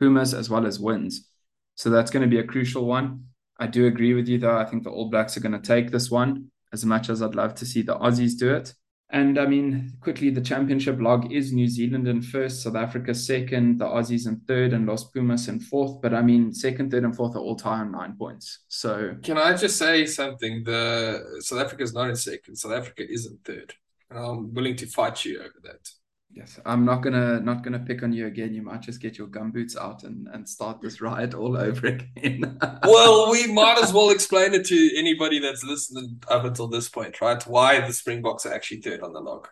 [0.00, 1.28] Pumas as well as wins.
[1.74, 3.26] So that's going to be a crucial one.
[3.58, 4.56] I do agree with you, though.
[4.56, 7.34] I think the All Blacks are going to take this one as much as I'd
[7.34, 8.74] love to see the Aussies do it.
[9.14, 13.78] And I mean, quickly, the championship log is New Zealand in first, South Africa second,
[13.78, 16.02] the Aussies in third, and Los Pumas in fourth.
[16.02, 18.64] But I mean, second, third, and fourth are all tied on nine points.
[18.66, 20.64] So, can I just say something?
[20.64, 22.56] The South Africa is not in second.
[22.56, 23.72] South Africa is in third.
[24.10, 25.88] And I'm willing to fight you over that.
[26.34, 28.54] Yes, I'm not gonna not gonna pick on you again.
[28.54, 32.58] You might just get your gumboots out and, and start this riot all over again.
[32.82, 37.20] well, we might as well explain it to anybody that's listening up until this point,
[37.20, 37.40] right?
[37.46, 39.46] Why the Springboks are actually third on the log.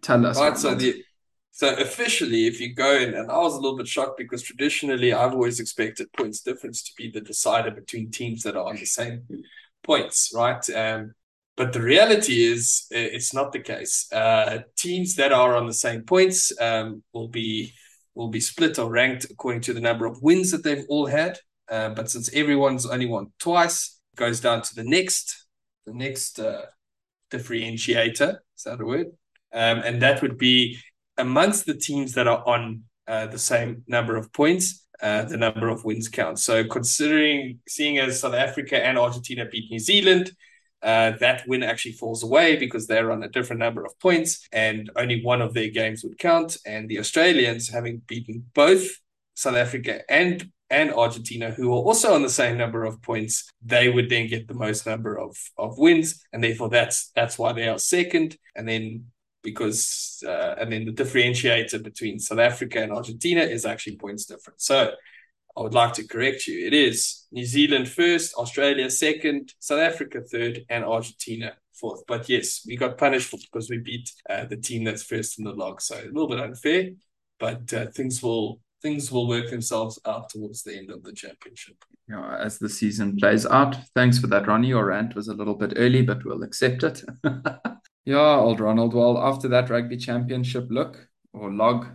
[0.00, 0.38] Tell us.
[0.38, 1.02] Right, so the
[1.50, 5.12] so officially, if you go in, and I was a little bit shocked because traditionally
[5.12, 8.84] I've always expected points difference to be the decider between teams that are on the
[8.84, 9.24] same
[9.82, 10.70] points, right?
[10.70, 11.14] Um,
[11.56, 14.12] But the reality is, it's not the case.
[14.12, 17.72] Uh, teams that are on the same points um, will be
[18.14, 21.38] will be split or ranked according to the number of wins that they've all had.
[21.70, 25.46] Uh, but since everyone's only won twice, it goes down to the next
[25.86, 26.66] the next uh,
[27.30, 28.36] differentiator.
[28.56, 29.06] Is that a word?
[29.52, 30.78] Um, and that would be
[31.16, 35.68] amongst the teams that are on uh, the same number of points, uh, the number
[35.68, 36.38] of wins count.
[36.38, 40.32] So considering seeing as South Africa and Argentina beat New Zealand,
[40.86, 44.88] uh, that win actually falls away because they're on a different number of points and
[44.94, 46.56] only one of their games would count.
[46.64, 48.86] And the Australians, having beaten both
[49.34, 53.88] South Africa and and Argentina, who are also on the same number of points, they
[53.88, 57.68] would then get the most number of, of wins, and therefore that's that's why they
[57.68, 58.36] are second.
[58.54, 59.06] And then
[59.42, 64.64] because uh, and then the differentiator between South Africa and Argentina is actually points difference.
[64.64, 64.92] So
[65.56, 66.66] I would like to correct you.
[66.66, 72.02] It is New Zealand first, Australia second, South Africa third, and Argentina fourth.
[72.06, 75.52] But yes, we got punished because we beat uh, the team that's first in the
[75.52, 75.80] log.
[75.80, 76.90] So a little bit unfair,
[77.38, 81.76] but uh, things will things will work themselves out towards the end of the championship.
[82.08, 83.76] Yeah, as the season plays out.
[83.94, 84.68] Thanks for that, Ronnie.
[84.68, 87.02] Your rant was a little bit early, but we'll accept it.
[88.04, 88.92] yeah, old Ronald.
[88.92, 91.86] Well, after that rugby championship look or log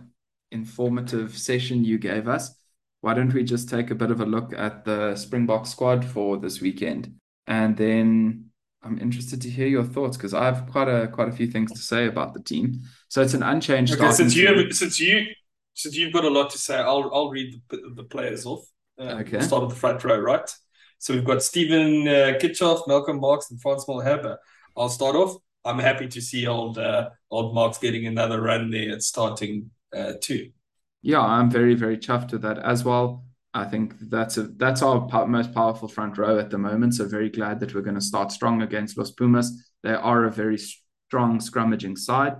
[0.50, 2.54] informative session you gave us,
[3.02, 6.38] why don't we just take a bit of a look at the Springbok squad for
[6.38, 7.14] this weekend?
[7.48, 8.50] And then
[8.82, 11.72] I'm interested to hear your thoughts because I have quite a quite a few things
[11.72, 12.82] to say about the team.
[13.08, 13.92] So it's an unchanged.
[13.94, 15.26] Okay, since you have, since you
[15.74, 18.64] since you've got a lot to say, I'll I'll read the, the players off.
[18.98, 19.38] Uh, okay.
[19.38, 20.48] We'll start at the front row, right?
[20.98, 24.36] So we've got Steven uh, Kitshoff, Malcolm Marx, and Frans Malherbe.
[24.76, 25.36] I'll start off.
[25.64, 30.12] I'm happy to see old uh, old Marx getting another run there at starting uh,
[30.20, 30.52] too
[31.02, 33.24] yeah, I'm very, very chuffed with that as well.
[33.54, 36.94] I think that's a that's our most powerful front row at the moment.
[36.94, 39.52] So very glad that we're going to start strong against Los Pumas.
[39.82, 42.36] They are a very strong scrummaging side.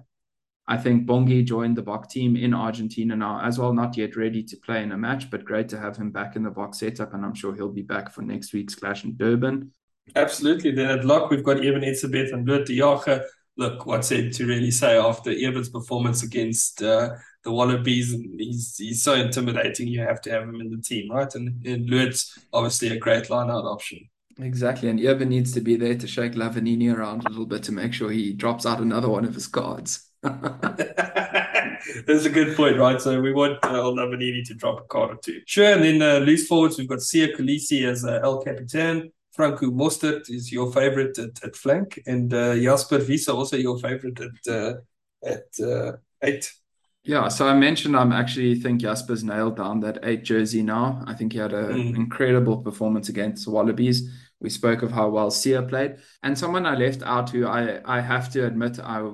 [0.66, 4.42] I think Bongi joined the Bok team in Argentina now as well, not yet ready
[4.44, 7.12] to play in a match, but great to have him back in the Bok setup.
[7.12, 9.72] And I'm sure he'll be back for next week's clash in Durban.
[10.14, 10.70] Absolutely.
[10.70, 13.24] Then at lock, we've got Eben Etzebeth and Bert de Jager.
[13.56, 17.10] Look, what's it to really say after Eben's performance against uh,
[17.44, 19.88] the Wallabies, and he's he's so intimidating.
[19.88, 21.32] You have to have him in the team, right?
[21.34, 24.08] And, and Lutz, obviously, a great line-out option.
[24.38, 27.72] Exactly, and Irvin needs to be there to shake Lavanini around a little bit to
[27.72, 30.08] make sure he drops out another one of his cards.
[30.22, 33.00] That's a good point, right?
[33.00, 35.40] So we want uh, Lavanini to drop a card or two.
[35.46, 39.12] Sure, and then uh, loose forwards, we've got Siya Kolisi as uh, El Capitan.
[39.32, 44.20] Franco Mostert is your favorite at, at flank, and uh, Jasper Wiese also your favorite
[44.20, 44.74] at uh,
[45.24, 45.92] at uh,
[46.22, 46.52] eight.
[47.04, 51.02] Yeah, so I mentioned I'm actually think Jasper's nailed down that eight jersey now.
[51.06, 51.96] I think he had an mm.
[51.96, 54.08] incredible performance against the Wallabies.
[54.40, 58.00] We spoke of how well Siya played, and someone I left out who I I
[58.00, 59.10] have to admit I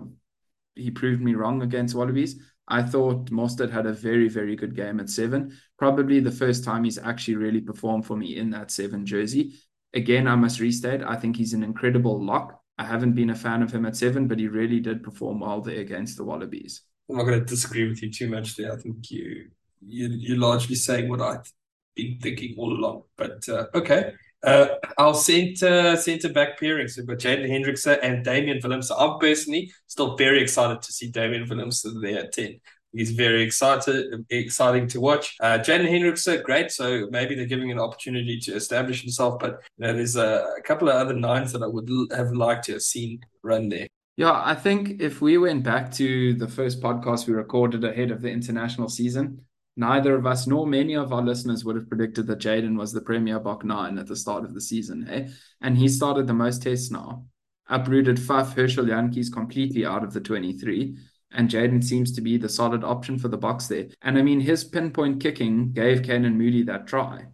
[0.74, 2.40] he proved me wrong against Wallabies.
[2.70, 5.57] I thought Mostert had a very very good game at seven.
[5.78, 9.54] Probably the first time he's actually really performed for me in that seven jersey.
[9.98, 12.62] Again, I must restate, I think he's an incredible lock.
[12.78, 15.61] I haven't been a fan of him at seven, but he really did perform well
[15.61, 16.82] there against the Wallabies.
[17.11, 18.72] I'm not going to disagree with you too much there.
[18.72, 19.48] I think you,
[19.84, 21.52] you you're largely saying what I've
[21.96, 23.02] been thinking all along.
[23.16, 24.12] But uh, okay,
[24.44, 26.87] uh, our centre centre back pairing.
[26.87, 28.92] So we've got Jaden Hendrikse and Damian Willemse.
[28.96, 32.61] I'm personally still very excited to see Damian Willemse there at ten.
[32.92, 35.37] He's very excited, exciting to watch.
[35.40, 36.70] Uh, Jaden Hendrikse, great.
[36.70, 39.38] So maybe they're giving an opportunity to establish himself.
[39.38, 42.64] But you know, there's a, a couple of other nines that I would have liked
[42.66, 43.88] to have seen run there.
[44.16, 48.20] Yeah, I think if we went back to the first podcast we recorded ahead of
[48.20, 49.42] the international season,
[49.77, 53.01] neither of us nor many of our listeners would have predicted that Jaden was the
[53.01, 55.07] Premier Bok 9 at the start of the season.
[55.07, 55.29] Hey?
[55.61, 57.27] And he started the most tests now.
[57.68, 60.96] Uprooted Faf Herschel Jantjies completely out of the 23.
[61.32, 63.88] And Jaden seems to be the solid option for the Boks there.
[64.02, 67.26] And I mean, his pinpoint kicking gave Canan Moodie that try.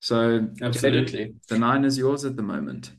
[0.00, 1.26] So, absolutely.
[1.26, 2.92] Jaden, the nine is yours at the moment.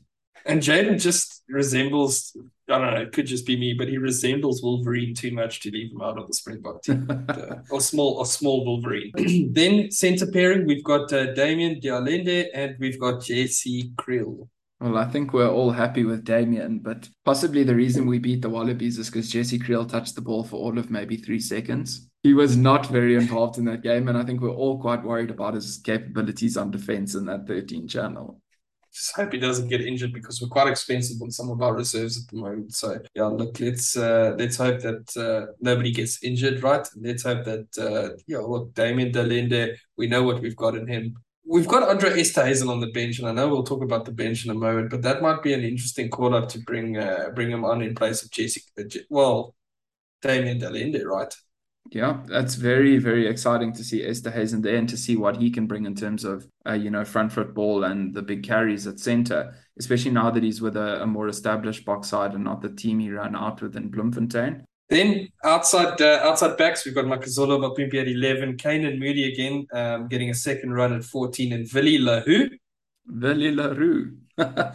[0.44, 2.36] And Jaden just resembles,
[2.68, 5.70] I don't know, it could just be me, but he resembles Wolverine too much to
[5.70, 7.08] leave him out of the Springbok team.
[7.28, 9.12] uh, or small or small Wolverine.
[9.52, 14.48] then centre pairing, we've got uh, Damian de Allende and we've got Jesse Kriel.
[14.80, 18.50] Well, I think we're all happy with Damian, but possibly the reason we beat the
[18.50, 22.08] Wallabies is because Jesse Kriel touched the ball for all of maybe three seconds.
[22.22, 25.30] He was not very involved in that game, and I think we're all quite worried
[25.30, 28.42] about his capabilities on defense in that 13 channel
[28.96, 32.18] just hope he doesn't get injured because we're quite expensive on some of our reserves
[32.18, 32.74] at the moment.
[32.74, 36.86] So yeah, look, let's uh, let's hope that uh, nobody gets injured, right?
[36.96, 40.86] Let's hope that uh, yeah, look, Damian de Allende, we know what we've got in
[40.86, 41.14] him.
[41.48, 44.44] We've got Andre Esterhuizen on the bench, and I know we'll talk about the bench
[44.44, 47.50] in a moment, but that might be an interesting call up to bring uh, bring
[47.50, 48.62] him on in place of Jesse.
[48.76, 49.54] Uh, well,
[50.22, 51.32] Damian de right?
[51.92, 55.68] Yeah, that's very, very exciting to see Esterhuizen there and to see what he can
[55.68, 58.98] bring in terms of, uh, you know, front foot ball and the big carries at
[58.98, 62.70] centre, especially now that he's with a, a more established Boks side and not the
[62.70, 64.64] team he ran out with in Bloemfontein.
[64.88, 70.06] Then outside uh, outside backs, we've got Makazole Mapimpi at 11, Canan Moodie again, um,
[70.06, 72.50] getting a second run at 14, and le Roux.
[73.08, 74.72] Willie le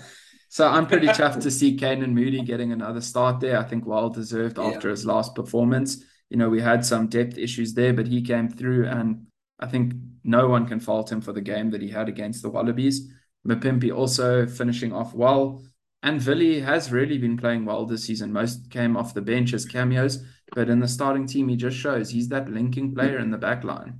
[0.50, 3.58] so I'm pretty chuffed to see Canan Moodie getting another start there.
[3.58, 4.92] I think well deserved after yeah.
[4.92, 6.04] his last performance.
[6.30, 9.28] You know, we had some depth issues there, but he came through, and
[9.60, 9.94] I think
[10.24, 13.10] no one can fault him for the game that he had against the Wallabies.
[13.48, 15.64] Mapimpi also finishing off well.
[16.04, 18.34] And Villy has really been playing well this season.
[18.34, 22.10] Most came off the bench as cameos, but in the starting team, he just shows
[22.10, 24.00] he's that linking player in the back line.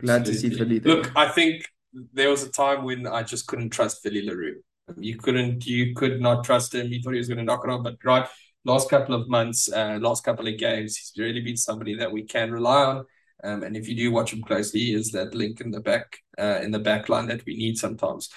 [0.00, 0.50] Glad Absolutely.
[0.50, 0.96] to see Villy there.
[0.96, 1.64] Look, I think
[2.12, 4.62] there was a time when I just couldn't trust Willie le Roux.
[4.98, 6.88] You couldn't, you could not trust him.
[6.88, 8.28] You thought he was going to knock it off, but right,
[8.64, 12.24] last couple of months, uh, last couple of games, he's really been somebody that we
[12.24, 13.04] can rely on.
[13.42, 16.18] Um, and if you do watch him closely, he is that link in the back,
[16.38, 18.28] uh, in the back line that we need sometimes.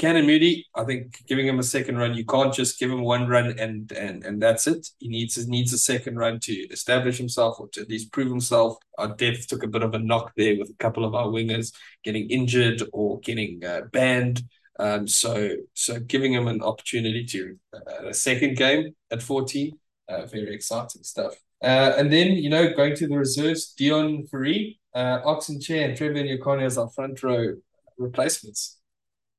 [0.00, 3.28] Canan Moodie, I think giving him a second run, you can't just give him one
[3.28, 4.88] run and and and that's it.
[4.98, 8.78] He needs needs a second run to establish himself or to at least prove himself.
[8.96, 11.74] Our depth took a bit of a knock there with a couple of our wingers
[12.02, 14.42] getting injured or getting uh, banned.
[14.78, 20.24] Um, so so giving him an opportunity to uh, a second game at 14, uh,
[20.24, 21.34] very exciting stuff.
[21.62, 25.94] Uh, and then you know going to the reserves, Deon Fourie, uh, Ox Nché, and
[25.94, 27.56] Trevor Nyakane as our front row
[27.98, 28.79] replacements.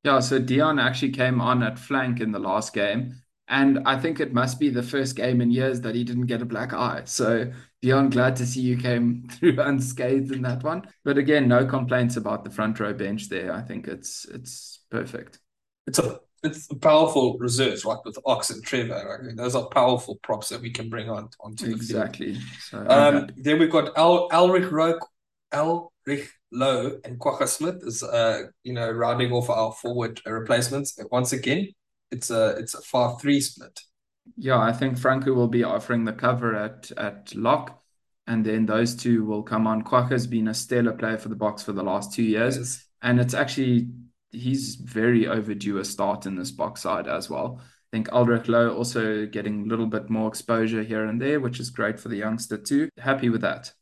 [0.03, 3.21] Yeah, so Deon actually came on at flank in the last game.
[3.47, 6.41] And I think it must be the first game in years that he didn't get
[6.41, 7.01] a black eye.
[7.03, 7.51] So,
[7.83, 10.87] Deon, glad to see you came through unscathed in that one.
[11.03, 13.53] But again, no complaints about the front row bench there.
[13.53, 15.39] I think it's it's perfect.
[15.85, 17.97] It's a it's a powerful reserves, right?
[18.05, 19.19] With Ox and Trevor.
[19.19, 21.81] I mean, those are powerful props that we can bring on onto the field.
[21.81, 22.37] exactly.
[22.69, 25.05] So um, then we've got Al Elrigh Roke,
[25.51, 30.97] Elrigh Louw and Kwagga Smith is uh you know rounding off our forward replacements.
[31.11, 31.69] Once again,
[32.11, 33.79] it's a it's a far three split.
[34.37, 37.81] Yeah, I think Franco will be offering the cover at at lock,
[38.27, 39.83] and then those two will come on.
[39.83, 42.85] Kwagga's been a stellar player for the Boks for the last two years, yes.
[43.01, 43.89] and it's actually
[44.31, 47.59] he's very overdue a start in this Boks side as well.
[47.61, 51.59] I think Elrigh Louw also getting a little bit more exposure here and there, which
[51.59, 52.87] is great for the youngster too.
[52.97, 53.73] Happy with that.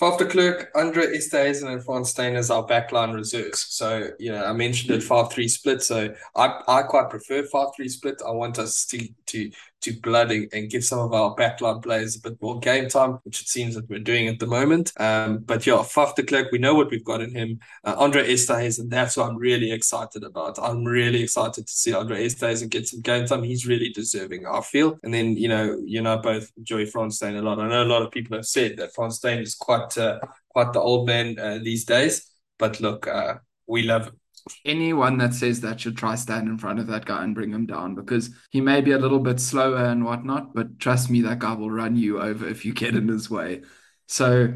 [0.00, 3.66] Faf de Klerk, Andre Esterhuizen, and Frans Steyn as our backline reserves.
[3.70, 5.82] So, you know, I mentioned it 5 3 split.
[5.82, 8.22] So I, I quite prefer 5 3 split.
[8.26, 9.50] I want us to to
[9.84, 13.18] to blood and, and, give some of our backline players a bit more game time,
[13.24, 14.92] which it seems that we're doing at the moment.
[14.98, 17.60] Um, but yeah, Faf de Klerk, we know what we've got in him.
[17.84, 20.58] Uh, Andre and that's what I'm really excited about.
[20.60, 23.42] I'm really excited to see Andre Esterhuizen get some game time.
[23.42, 24.98] He's really deserving, I feel.
[25.02, 27.60] And then, you know, you know, both enjoy Frans Steyn a lot.
[27.60, 30.18] I know a lot of people have said that Frans Steyn is quite, uh,
[30.48, 32.30] quite the old man uh, these days.
[32.58, 34.20] But look, uh, we love him
[34.64, 37.66] anyone that says that should try stand in front of that guy and bring him
[37.66, 41.38] down because he may be a little bit slower and whatnot, but trust me, that
[41.38, 43.62] guy will run you over if you get in his way.
[44.06, 44.52] So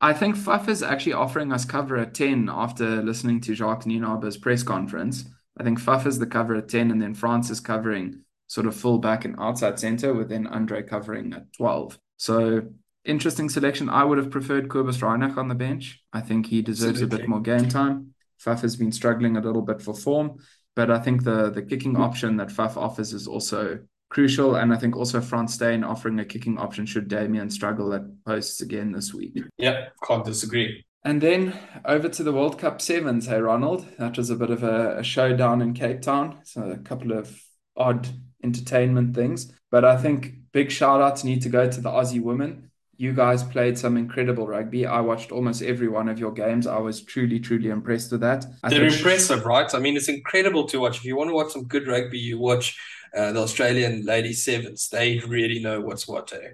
[0.00, 4.36] I think Faf is actually offering us cover at 10 after listening to Jacques Nienaber's
[4.36, 5.24] press conference.
[5.58, 8.76] I think Faf is the cover at 10, and then Frans is covering sort of
[8.76, 11.98] full back and outside center, with then Andre covering at 12.
[12.18, 12.62] So
[13.04, 13.88] interesting selection.
[13.88, 16.02] I would have preferred Cobus Reinach on the bench.
[16.12, 17.16] I think he deserves Absolutely.
[17.16, 18.13] a bit more game time.
[18.42, 20.38] Faf has been struggling a little bit for form,
[20.76, 22.02] but I think the the kicking mm-hmm.
[22.02, 24.54] option that Faf offers is also crucial.
[24.56, 28.60] And I think also Frans Steyn offering a kicking option should Damian struggle at posts
[28.60, 29.36] again this week.
[29.58, 30.84] Yeah, can't disagree.
[31.06, 33.86] And then over to the World Cup sevens, hey Ronald.
[33.98, 36.40] That was a bit of a, a showdown in Cape Town.
[36.44, 37.36] So a couple of
[37.76, 38.08] odd
[38.42, 39.52] entertainment things.
[39.70, 43.42] But I think big shout outs need to go to the Aussie women you guys
[43.42, 44.86] played some incredible rugby.
[44.86, 46.66] I watched almost every one of your games.
[46.66, 48.46] I was truly, truly impressed with that.
[48.62, 49.72] I They're impressive, right?
[49.74, 50.98] I mean, it's incredible to watch.
[50.98, 52.78] If you want to watch some good rugby, you watch
[53.16, 54.88] uh, the Australian Lady Sevens.
[54.88, 56.32] They really know what's what.
[56.32, 56.50] Eh?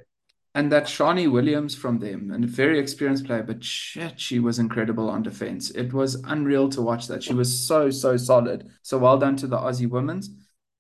[0.55, 4.59] And that Sharni Williams from them, and a very experienced player, but shit, she was
[4.59, 5.71] incredible on defense.
[5.71, 7.23] It was unreal to watch that.
[7.23, 8.69] She was so, so solid.
[8.83, 10.31] So well done to the Aussie women's.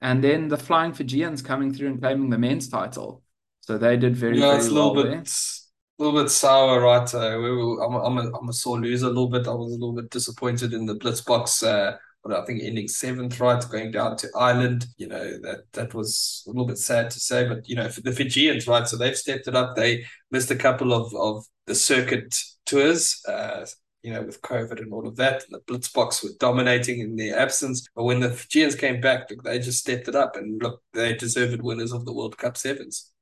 [0.00, 3.22] And then the Flying Fijians coming through and claiming the men's title.
[3.60, 5.20] So they did very, yeah, very it's a little well bit, there.
[5.20, 7.14] A little bit sour, right?
[7.14, 9.46] Uh, we were, I'm, a, I'm, a, I'm a sore loser a little bit.
[9.46, 11.66] I was a little bit disappointed in the Blitzboks.
[11.66, 14.86] Uh, but I think ending seventh, right, going down to Ireland.
[14.98, 18.02] You know that that was a little bit sad to say, but you know for
[18.02, 18.86] the Fijians, right?
[18.86, 19.74] So they've stepped it up.
[19.74, 22.34] They missed a couple of of the circuit
[22.66, 23.22] tours.
[23.26, 23.64] Uh,
[24.02, 25.44] you know, with COVID and all of that.
[25.50, 27.86] The Blitzboks were dominating in their absence.
[27.94, 31.60] But when the Fijians came back, they just stepped it up and look, they deserved
[31.60, 33.12] winners of the World Cup sevens.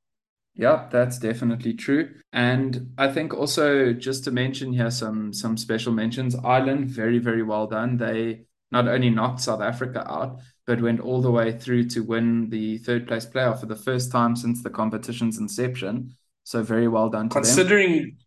[0.55, 2.15] Yeah, that's definitely true.
[2.33, 6.35] And I think also just to mention here some some special mentions.
[6.35, 7.97] Ireland, very, very well done.
[7.97, 8.41] They
[8.71, 12.77] not only knocked South Africa out, but went all the way through to win the
[12.79, 16.15] third place playoff for the first time since the competition's inception.
[16.43, 18.17] So very well done considering, them.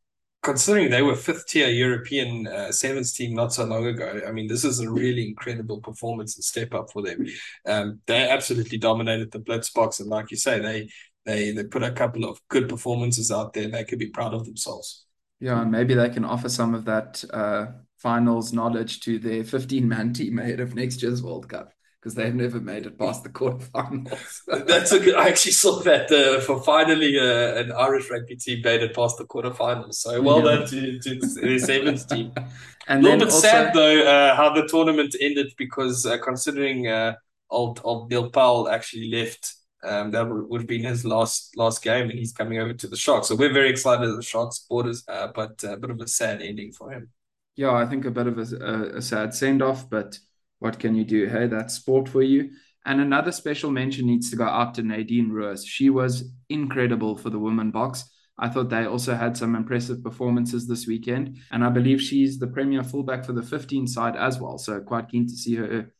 [0.42, 4.48] Considering they were fifth tier European uh, sevens team not so long ago, I mean,
[4.48, 7.26] this is a really incredible performance and step up for them.
[7.66, 10.88] Um, they absolutely dominated the Blitzboks, and like you say, they
[11.24, 13.68] they they put a couple of good performances out there.
[13.68, 15.06] They could be proud of themselves.
[15.40, 17.66] Yeah, and maybe they can offer some of that uh,
[17.98, 22.34] finals knowledge to their 15 man team ahead of next year's World Cup because they've
[22.34, 24.40] never made it past the quarterfinals.
[24.66, 25.14] That's a good.
[25.14, 29.18] I actually saw that uh, for finally uh, an Irish rugby team made it past
[29.18, 29.94] the quarterfinals.
[29.94, 30.56] So well yeah.
[30.56, 32.32] done to, to the sevens team.
[32.88, 33.46] and a little bit also...
[33.46, 37.14] sad though uh, how the tournament ended because uh, considering uh,
[37.50, 39.54] old old Neil Powell actually left.
[39.84, 42.96] Um, that would have been his last last game, and he's coming over to the
[42.96, 43.28] Sharks.
[43.28, 46.40] So we're very excited as the Sharks supporters, uh, but a bit of a sad
[46.40, 47.08] ending for him.
[47.56, 50.18] Yeah, I think a bit of a, a, a sad send off, but
[50.60, 51.26] what can you do?
[51.26, 52.50] Hey, that's sport for you.
[52.84, 55.64] And another special mention needs to go out to Nadine Roos.
[55.64, 58.04] She was incredible for the women Boks.
[58.38, 61.38] I thought they also had some impressive performances this weekend.
[61.50, 64.58] And I believe she's the premier fullback for the 15 side as well.
[64.58, 65.92] So quite keen to see her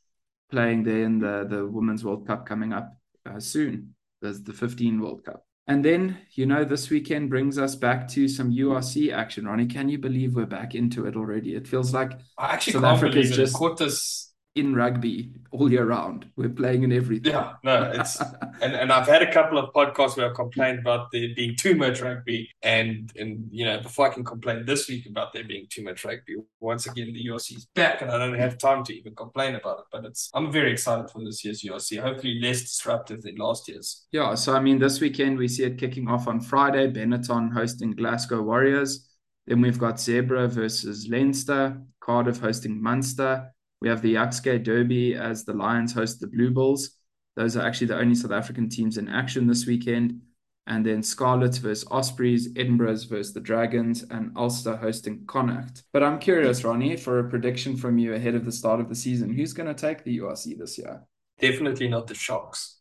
[0.50, 2.96] playing there in the, the Women's World Cup coming up
[3.26, 3.94] uh, soon.
[4.20, 5.44] There's the 15 World Cup.
[5.68, 9.46] And then, you know, this weekend brings us back to some URC action.
[9.46, 11.54] Ronnie, can you believe we're back into it already?
[11.54, 16.26] It feels like I actually South Africa's just quarters in rugby all year round.
[16.36, 17.32] We're playing in everything.
[17.32, 18.20] Yeah, no, it's
[18.62, 21.74] and, and I've had a couple of podcasts where I've complained about there being too
[21.74, 25.66] much rugby, and and you know before I can complain this week about there being
[25.70, 28.94] too much rugby, once again the URC is back, and I don't have time to
[28.94, 29.84] even complain about it.
[29.90, 32.00] But it's I'm very excited for this year's URC.
[32.00, 34.06] Hopefully less disruptive than last year's.
[34.12, 36.90] Yeah, so I mean this weekend we see it kicking off on Friday.
[36.90, 39.08] Benetton hosting Glasgow Warriors.
[39.46, 43.52] Then we've got Zebre versus Leinster, Cardiff hosting Munster.
[43.82, 46.90] We have the Jukskei Derby as the Lions host the Blue Bulls.
[47.34, 50.20] Those are actually the only South African teams in action this weekend.
[50.68, 55.82] And then Scarlets versus Ospreys, Edinburgh's versus the Dragons, and Ulster hosting Connacht.
[55.92, 58.94] But I'm curious, Ronnie, for a prediction from you ahead of the start of the
[58.94, 59.32] season.
[59.34, 61.02] Who's going to take the URC this year?
[61.40, 62.78] Definitely not the Sharks.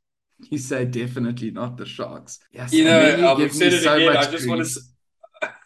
[0.52, 2.38] You say definitely not the Sharks.
[2.52, 4.16] Yes, you know, I've said it so again.
[4.16, 4.50] I just grief.
[4.50, 4.80] want to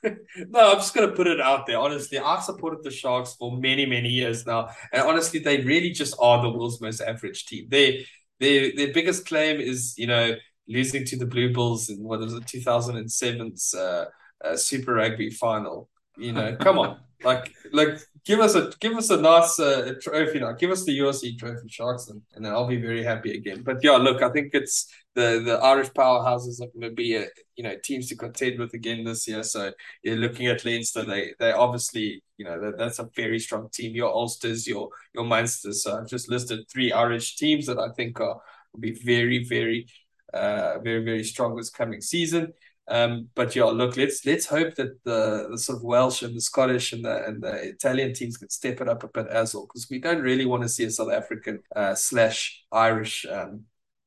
[0.50, 1.80] no, I'm just gonna put it out there.
[1.80, 6.16] Honestly, I've supported the Sharks for many, many years now, and honestly, they really just
[6.20, 7.68] are the world's most average team.
[7.70, 8.06] They,
[8.40, 10.36] their their biggest claim is you know
[10.68, 14.06] losing to the Blue Bulls in what was it 2007's uh,
[14.44, 15.90] uh, Super Rugby final.
[16.18, 20.40] You know, come on, like like give us a give us a nice uh, trophy
[20.40, 20.52] now.
[20.54, 23.64] Give us the URC trophy, Sharks, and, and then I'll be very happy again.
[23.64, 27.26] But yeah, look, I think it's the the Irish powerhouses are going to be a,
[27.56, 29.44] you know teams to contend with again this year.
[29.44, 29.72] So
[30.04, 33.96] you're looking at Leinster, they they obviously you know that, that's a very strong team.
[33.96, 35.84] Your Ulsters, your your Munsters.
[35.84, 38.40] So I've just listed three Irish teams that I think are
[38.74, 39.88] will be very very
[40.34, 42.54] uh, very very strong this coming season.
[42.88, 46.42] Um, but yeah, look, let's let's hope that the, the sort of Welsh and the
[46.42, 49.66] Scottish and the and the Italian teams can step it up a bit as well,
[49.66, 53.64] because we don't really want to see a South African uh, slash Irish um,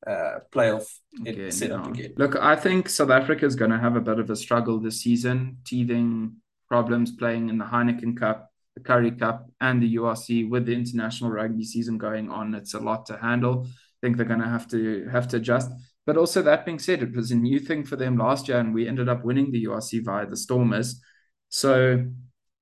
[0.06, 0.86] uh, playoff
[1.26, 2.14] again, set up again.
[2.16, 5.00] Look, I think South Africa is going to have a bit of a struggle this
[5.00, 6.36] season, teething
[6.68, 11.30] problems playing in the Heineken Cup, the Currie Cup, and the URC with the international
[11.30, 12.54] rugby season going on.
[12.54, 13.66] It's a lot to handle.
[13.66, 15.72] I think they're going to have to have to adjust.
[16.08, 18.72] But also that being said, it was a new thing for them last year, and
[18.72, 21.02] we ended up winning the URC via the Stormers.
[21.50, 22.02] So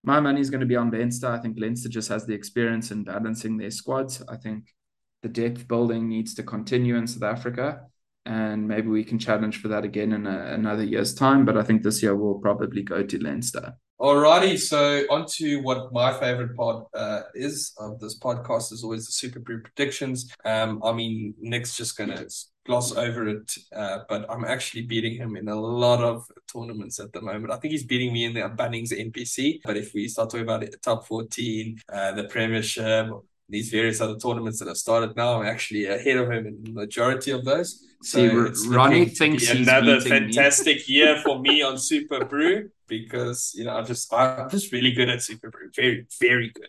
[0.02, 1.28] my money is going to be on Leinster.
[1.28, 4.20] I think Leinster just has the experience in balancing their squads.
[4.28, 4.74] I think
[5.22, 7.82] the depth building needs to continue in South Africa,
[8.24, 11.44] and maybe we can challenge for that again in a, another year's time.
[11.44, 13.74] But I think this year we'll probably go to Leinster.
[14.00, 19.06] Alrighty, so on to what my favorite part uh, is of this podcast is always
[19.06, 20.34] the SuperBru predictions.
[20.44, 22.26] Um, I mean, Nick's just gonna
[22.66, 27.12] gloss over it, uh, but I'm actually beating him in a lot of tournaments at
[27.12, 27.52] the moment.
[27.52, 29.60] I think he's beating me in the Bunnings NPC.
[29.64, 33.08] But if we start talking about it, top 14, uh, the Premiership,
[33.48, 36.72] these various other tournaments that have started now, I'm actually ahead of him in the
[36.72, 37.84] majority of those.
[38.02, 43.76] So See, Ronnie thinks he's another fantastic year for me on SuperBru because you know
[43.76, 46.68] I'm just I'm just really good at SuperBru, very very good.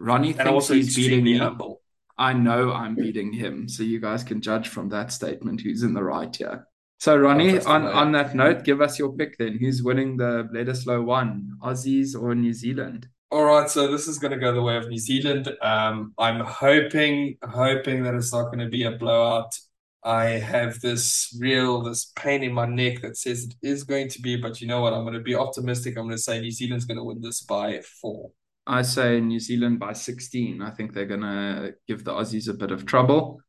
[0.00, 1.38] Ronnie and thinks also he's beating me.
[1.38, 1.80] Humble.
[2.18, 3.68] I know I'm beating him.
[3.68, 6.66] So you guys can judge from that statement who's in the right here.
[6.98, 9.56] So Ronnie, on, on that note, give us your pick then.
[9.58, 13.08] Who's winning the Bledisloe one, Aussies or New Zealand?
[13.30, 15.48] All right, so this is going to go the way of New Zealand.
[15.62, 19.56] Um, I'm hoping, hoping that it's not going to be a blowout.
[20.02, 24.22] I have this real, this pain in my neck that says it is going to
[24.22, 24.94] be, but you know what?
[24.94, 25.96] I'm going to be optimistic.
[25.96, 28.30] I'm going to say New Zealand's going to win this by four.
[28.68, 30.60] I say New Zealand by 16.
[30.60, 33.40] I think they're going to give the Aussies a bit of trouble.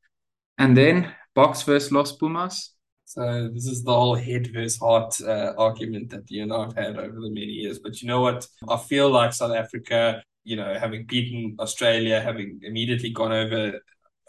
[0.57, 2.73] And then Boks versus Los Pumas.
[3.03, 6.75] So this is the whole head versus heart uh, argument that you and I have
[6.75, 7.79] had over the many years.
[7.79, 8.47] But you know what?
[8.69, 13.79] I feel like South Africa, you know, having beaten Australia, having immediately gone over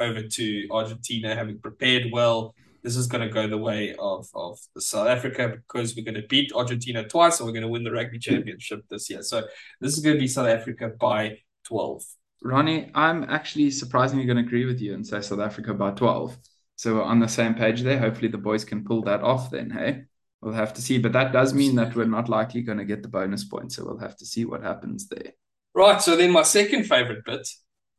[0.01, 4.58] over to Argentina, having prepared well, this is going to go the way of of
[4.78, 7.92] South Africa because we're going to beat Argentina twice and we're going to win the
[7.92, 9.22] rugby championship this year.
[9.22, 9.44] So
[9.80, 12.02] this is going to be South Africa by 12.
[12.42, 16.36] Ronnie, I'm actually surprisingly going to agree with you and say South Africa by 12.
[16.76, 17.98] So we're on the same page there.
[17.98, 20.04] Hopefully the boys can pull that off then, hey?
[20.40, 20.98] We'll have to see.
[20.98, 23.72] But that does mean that we're not likely going to get the bonus point.
[23.72, 25.32] So we'll have to see what happens there.
[25.74, 26.00] Right.
[26.00, 27.46] So then my second favorite bit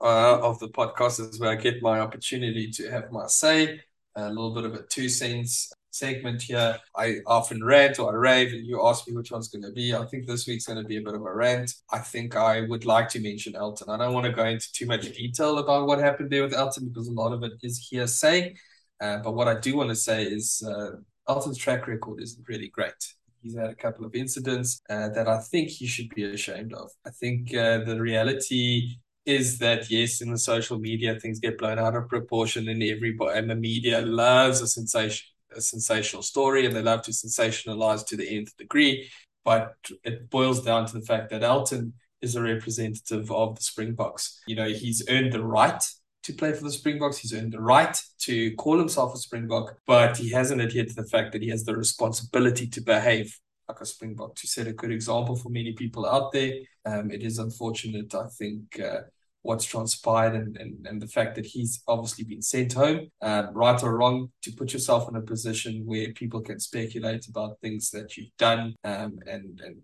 [0.01, 3.81] uh, of the podcast is where I get my opportunity to have my say,
[4.15, 6.77] a little bit of a two cents segment here.
[6.95, 9.93] I often rant or I rave, and you ask me which one's going to be.
[9.93, 11.73] I think this week's going to be a bit of a rant.
[11.91, 13.89] I think I would like to mention Elton.
[13.89, 16.87] I don't want to go into too much detail about what happened there with Elton
[16.87, 18.55] because a lot of it is hearsay.
[18.99, 20.97] Uh, but what I do want to say is uh,
[21.27, 22.93] Elton's track record isn't really great.
[23.41, 26.91] He's had a couple of incidents uh, that I think he should be ashamed of.
[27.05, 31.79] I think uh, the reality is that yes, in the social media things get blown
[31.79, 36.75] out of proportion, and everybody and the media loves a sensation, a sensational story, and
[36.75, 39.09] they love to sensationalize to the nth degree.
[39.43, 44.41] But it boils down to the fact that Elton is a representative of the Springboks.
[44.47, 45.83] You know, he's earned the right
[46.23, 47.17] to play for the Springboks.
[47.17, 51.07] He's earned the right to call himself a Springbok, but he hasn't adhered to the
[51.07, 53.39] fact that he has the responsibility to behave
[53.79, 56.53] a Springbok, to set a good example for many people out there.
[56.85, 59.01] Um, it is unfortunate, I think, uh,
[59.43, 63.81] what's transpired and, and, and the fact that he's obviously been sent home, uh, right
[63.81, 68.17] or wrong, to put yourself in a position where people can speculate about things that
[68.17, 69.77] you've done um, and, and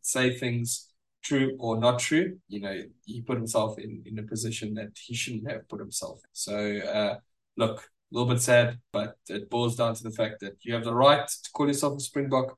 [0.00, 0.88] say things
[1.22, 5.14] true or not true, you know, he put himself in, in a position that he
[5.14, 6.30] shouldn't have put himself in.
[6.32, 7.16] So, uh,
[7.56, 10.84] look, a little bit sad, but it boils down to the fact that you have
[10.84, 12.56] the right to call yourself a Springbok,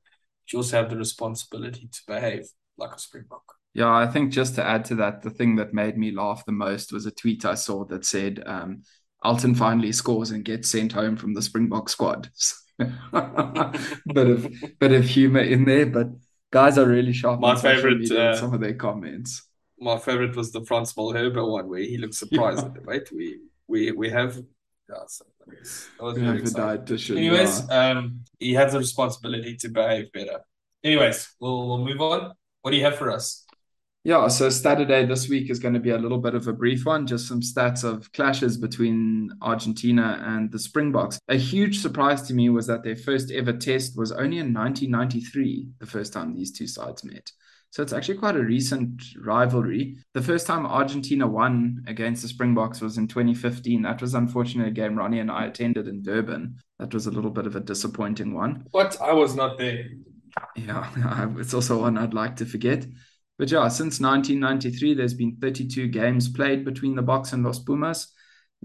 [0.53, 2.47] you also have the responsibility to behave
[2.77, 3.43] like a Springbok.
[3.73, 6.51] Yeah, I think just to add to that, the thing that made me laugh the
[6.51, 8.83] most was a tweet I saw that said, um,
[9.23, 12.29] Elton finally scores and gets sent home from the Springbok squad.
[12.79, 16.07] bit of bit of humor in there, but
[16.51, 17.39] guys are really sharp.
[17.41, 19.43] My favorite, uh, some of their comments.
[19.79, 22.65] My favorite was the Frans Malherbe one where he looked surprised.
[22.75, 22.81] Yeah.
[22.85, 24.41] Wait, we we we have.
[24.89, 25.59] Yeah, so that
[26.01, 27.17] was, very exciting.
[27.17, 27.89] Anyways, yeah.
[27.89, 30.39] um, he has a responsibility to behave better.
[30.83, 32.33] Anyways, we'll we'll move on.
[32.61, 33.45] What do you have for us?
[34.05, 36.85] Yeah, so Saturday this week is going to be a little bit of a brief
[36.85, 41.19] one, just some stats of clashes between Argentina and the Springboks.
[41.27, 45.67] A huge surprise to me was that their first ever test was only in 1993,
[45.79, 47.29] the first time these two sides met.
[47.71, 49.97] So it's actually quite a recent rivalry.
[50.13, 53.83] The first time Argentina won against the Springboks was in 2015.
[53.83, 56.57] That was unfortunately a game Ronnie and I attended in Durban.
[56.79, 58.65] That was a little bit of a disappointing one.
[58.71, 58.99] What?
[59.01, 59.85] I was not there.
[60.55, 62.87] Yeah, it's also one I'd like to forget.
[63.37, 68.11] But yeah, since 1993, there's been 32 games played between the Boks and Los Pumas.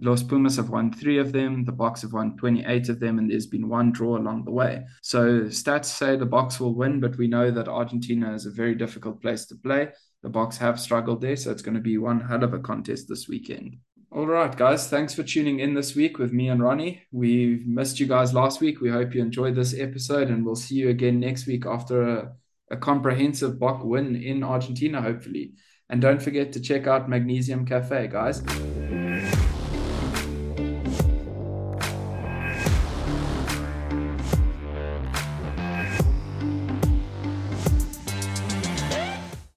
[0.01, 3.31] Los Pumas have won three of them, the Boks have won 28 of them, and
[3.31, 4.85] there's been one draw along the way.
[5.03, 8.75] So stats say the Boks will win, but we know that Argentina is a very
[8.75, 9.91] difficult place to play.
[10.23, 13.07] The Boks have struggled there, so it's going to be one hell of a contest
[13.09, 13.77] this weekend.
[14.11, 17.03] All right, guys, thanks for tuning in this week with me and Ronnie.
[17.11, 18.81] We've missed you guys last week.
[18.81, 22.33] We hope you enjoyed this episode, and we'll see you again next week after a
[22.71, 25.53] a comprehensive Bok win in Argentina, hopefully.
[25.89, 28.43] And don't forget to check out Magnesium Cafe, guys.